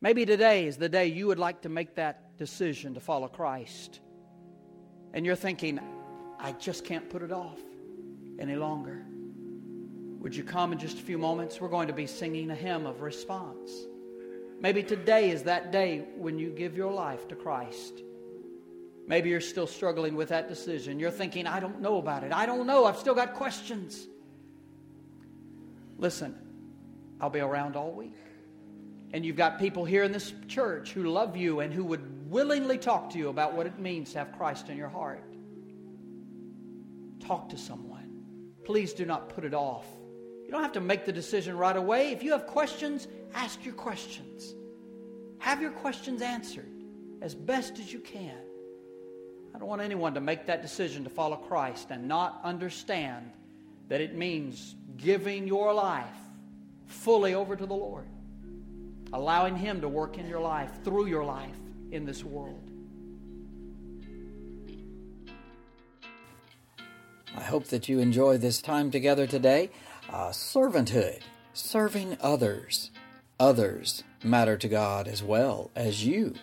Maybe 0.00 0.24
today 0.24 0.66
is 0.66 0.76
the 0.76 0.88
day 0.88 1.06
you 1.06 1.26
would 1.26 1.38
like 1.38 1.62
to 1.62 1.68
make 1.68 1.96
that 1.96 2.36
decision 2.38 2.94
to 2.94 3.00
follow 3.00 3.28
Christ. 3.28 4.00
And 5.12 5.26
you're 5.26 5.36
thinking, 5.36 5.80
I 6.38 6.52
just 6.52 6.84
can't 6.84 7.10
put 7.10 7.22
it 7.22 7.32
off 7.32 7.58
any 8.38 8.56
longer. 8.56 9.04
Would 10.20 10.36
you 10.36 10.44
come 10.44 10.72
in 10.72 10.78
just 10.78 10.98
a 10.98 11.02
few 11.02 11.18
moments? 11.18 11.60
We're 11.60 11.68
going 11.68 11.88
to 11.88 11.94
be 11.94 12.06
singing 12.06 12.50
a 12.50 12.54
hymn 12.54 12.86
of 12.86 13.00
response. 13.00 13.70
Maybe 14.60 14.82
today 14.82 15.30
is 15.30 15.44
that 15.44 15.72
day 15.72 16.04
when 16.16 16.38
you 16.38 16.50
give 16.50 16.76
your 16.76 16.92
life 16.92 17.26
to 17.28 17.34
Christ. 17.34 18.02
Maybe 19.06 19.30
you're 19.30 19.40
still 19.40 19.66
struggling 19.66 20.14
with 20.14 20.28
that 20.28 20.48
decision. 20.48 21.00
You're 21.00 21.10
thinking, 21.10 21.46
I 21.46 21.58
don't 21.58 21.80
know 21.80 21.96
about 21.96 22.22
it. 22.22 22.32
I 22.32 22.44
don't 22.44 22.66
know. 22.66 22.84
I've 22.84 22.98
still 22.98 23.14
got 23.14 23.32
questions. 23.34 24.06
Listen, 25.96 26.36
I'll 27.20 27.30
be 27.30 27.40
around 27.40 27.74
all 27.74 27.92
week. 27.92 28.14
And 29.12 29.24
you've 29.24 29.36
got 29.36 29.58
people 29.58 29.86
here 29.86 30.04
in 30.04 30.12
this 30.12 30.34
church 30.46 30.92
who 30.92 31.04
love 31.04 31.36
you 31.36 31.60
and 31.60 31.72
who 31.72 31.82
would 31.84 32.30
willingly 32.30 32.78
talk 32.78 33.10
to 33.10 33.18
you 33.18 33.30
about 33.30 33.54
what 33.54 33.66
it 33.66 33.78
means 33.78 34.12
to 34.12 34.18
have 34.18 34.32
Christ 34.36 34.68
in 34.68 34.76
your 34.76 34.88
heart. 34.88 35.24
Talk 37.20 37.48
to 37.48 37.56
someone. 37.56 38.22
Please 38.64 38.92
do 38.92 39.06
not 39.06 39.30
put 39.30 39.44
it 39.44 39.54
off. 39.54 39.86
You 40.50 40.54
don't 40.54 40.64
have 40.64 40.72
to 40.72 40.80
make 40.80 41.04
the 41.04 41.12
decision 41.12 41.56
right 41.56 41.76
away. 41.76 42.10
If 42.10 42.24
you 42.24 42.32
have 42.32 42.44
questions, 42.44 43.06
ask 43.34 43.64
your 43.64 43.74
questions. 43.74 44.52
Have 45.38 45.62
your 45.62 45.70
questions 45.70 46.22
answered 46.22 46.66
as 47.22 47.36
best 47.36 47.78
as 47.78 47.92
you 47.92 48.00
can. 48.00 48.34
I 49.54 49.60
don't 49.60 49.68
want 49.68 49.80
anyone 49.80 50.12
to 50.14 50.20
make 50.20 50.46
that 50.46 50.60
decision 50.60 51.04
to 51.04 51.10
follow 51.10 51.36
Christ 51.36 51.92
and 51.92 52.08
not 52.08 52.40
understand 52.42 53.30
that 53.86 54.00
it 54.00 54.16
means 54.16 54.74
giving 54.96 55.46
your 55.46 55.72
life 55.72 56.18
fully 56.88 57.34
over 57.34 57.54
to 57.54 57.64
the 57.64 57.76
Lord, 57.76 58.08
allowing 59.12 59.54
Him 59.54 59.80
to 59.82 59.88
work 59.88 60.18
in 60.18 60.26
your 60.26 60.40
life, 60.40 60.82
through 60.82 61.06
your 61.06 61.22
life 61.22 61.60
in 61.92 62.04
this 62.04 62.24
world. 62.24 62.68
I 67.36 67.42
hope 67.42 67.68
that 67.68 67.88
you 67.88 68.00
enjoy 68.00 68.38
this 68.38 68.60
time 68.60 68.90
together 68.90 69.28
today. 69.28 69.70
Uh, 70.12 70.30
servanthood, 70.30 71.20
serving 71.52 72.18
others. 72.20 72.90
Others 73.38 74.02
matter 74.24 74.56
to 74.56 74.68
God 74.68 75.06
as 75.06 75.22
well 75.22 75.70
as 75.76 76.04
you. 76.04 76.34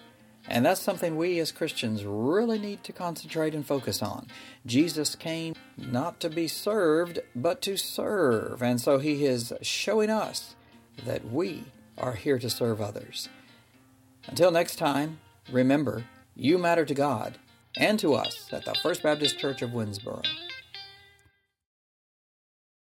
And 0.48 0.66
that's 0.66 0.80
something 0.80 1.18
we 1.18 1.40
as 1.40 1.52
Christians 1.52 2.06
really 2.06 2.58
need 2.58 2.86
to 2.86 2.94
concentrate 2.94 3.54
and 3.54 3.68
focus 3.68 4.02
on. 4.02 4.28
Jesus 4.66 5.16
came 5.16 5.54
not 5.76 6.22
to 6.22 6.30
be 6.30 6.48
served, 6.48 7.20
but 7.36 7.62
to 7.64 7.76
serve. 7.76 8.62
And 8.62 8.80
so 8.80 9.00
he 9.00 9.26
is 9.26 9.52
showing 9.62 10.10
us 10.10 10.56
that 11.06 11.30
we 11.30 11.66
are 11.98 12.14
here 12.14 12.40
to 12.40 12.50
serve 12.50 12.80
others. 12.80 13.28
Until 14.28 14.52
next 14.52 14.78
time, 14.78 15.20
remember, 15.52 16.06
you 16.36 16.58
matter 16.58 16.86
to 16.86 16.94
God 16.94 17.38
and 17.76 18.00
to 18.00 18.14
us 18.14 18.48
at 18.54 18.64
the 18.64 18.76
First 18.82 19.04
Baptist 19.04 19.38
Church 19.38 19.62
of 19.62 19.72
Winnsboro. 19.72 20.24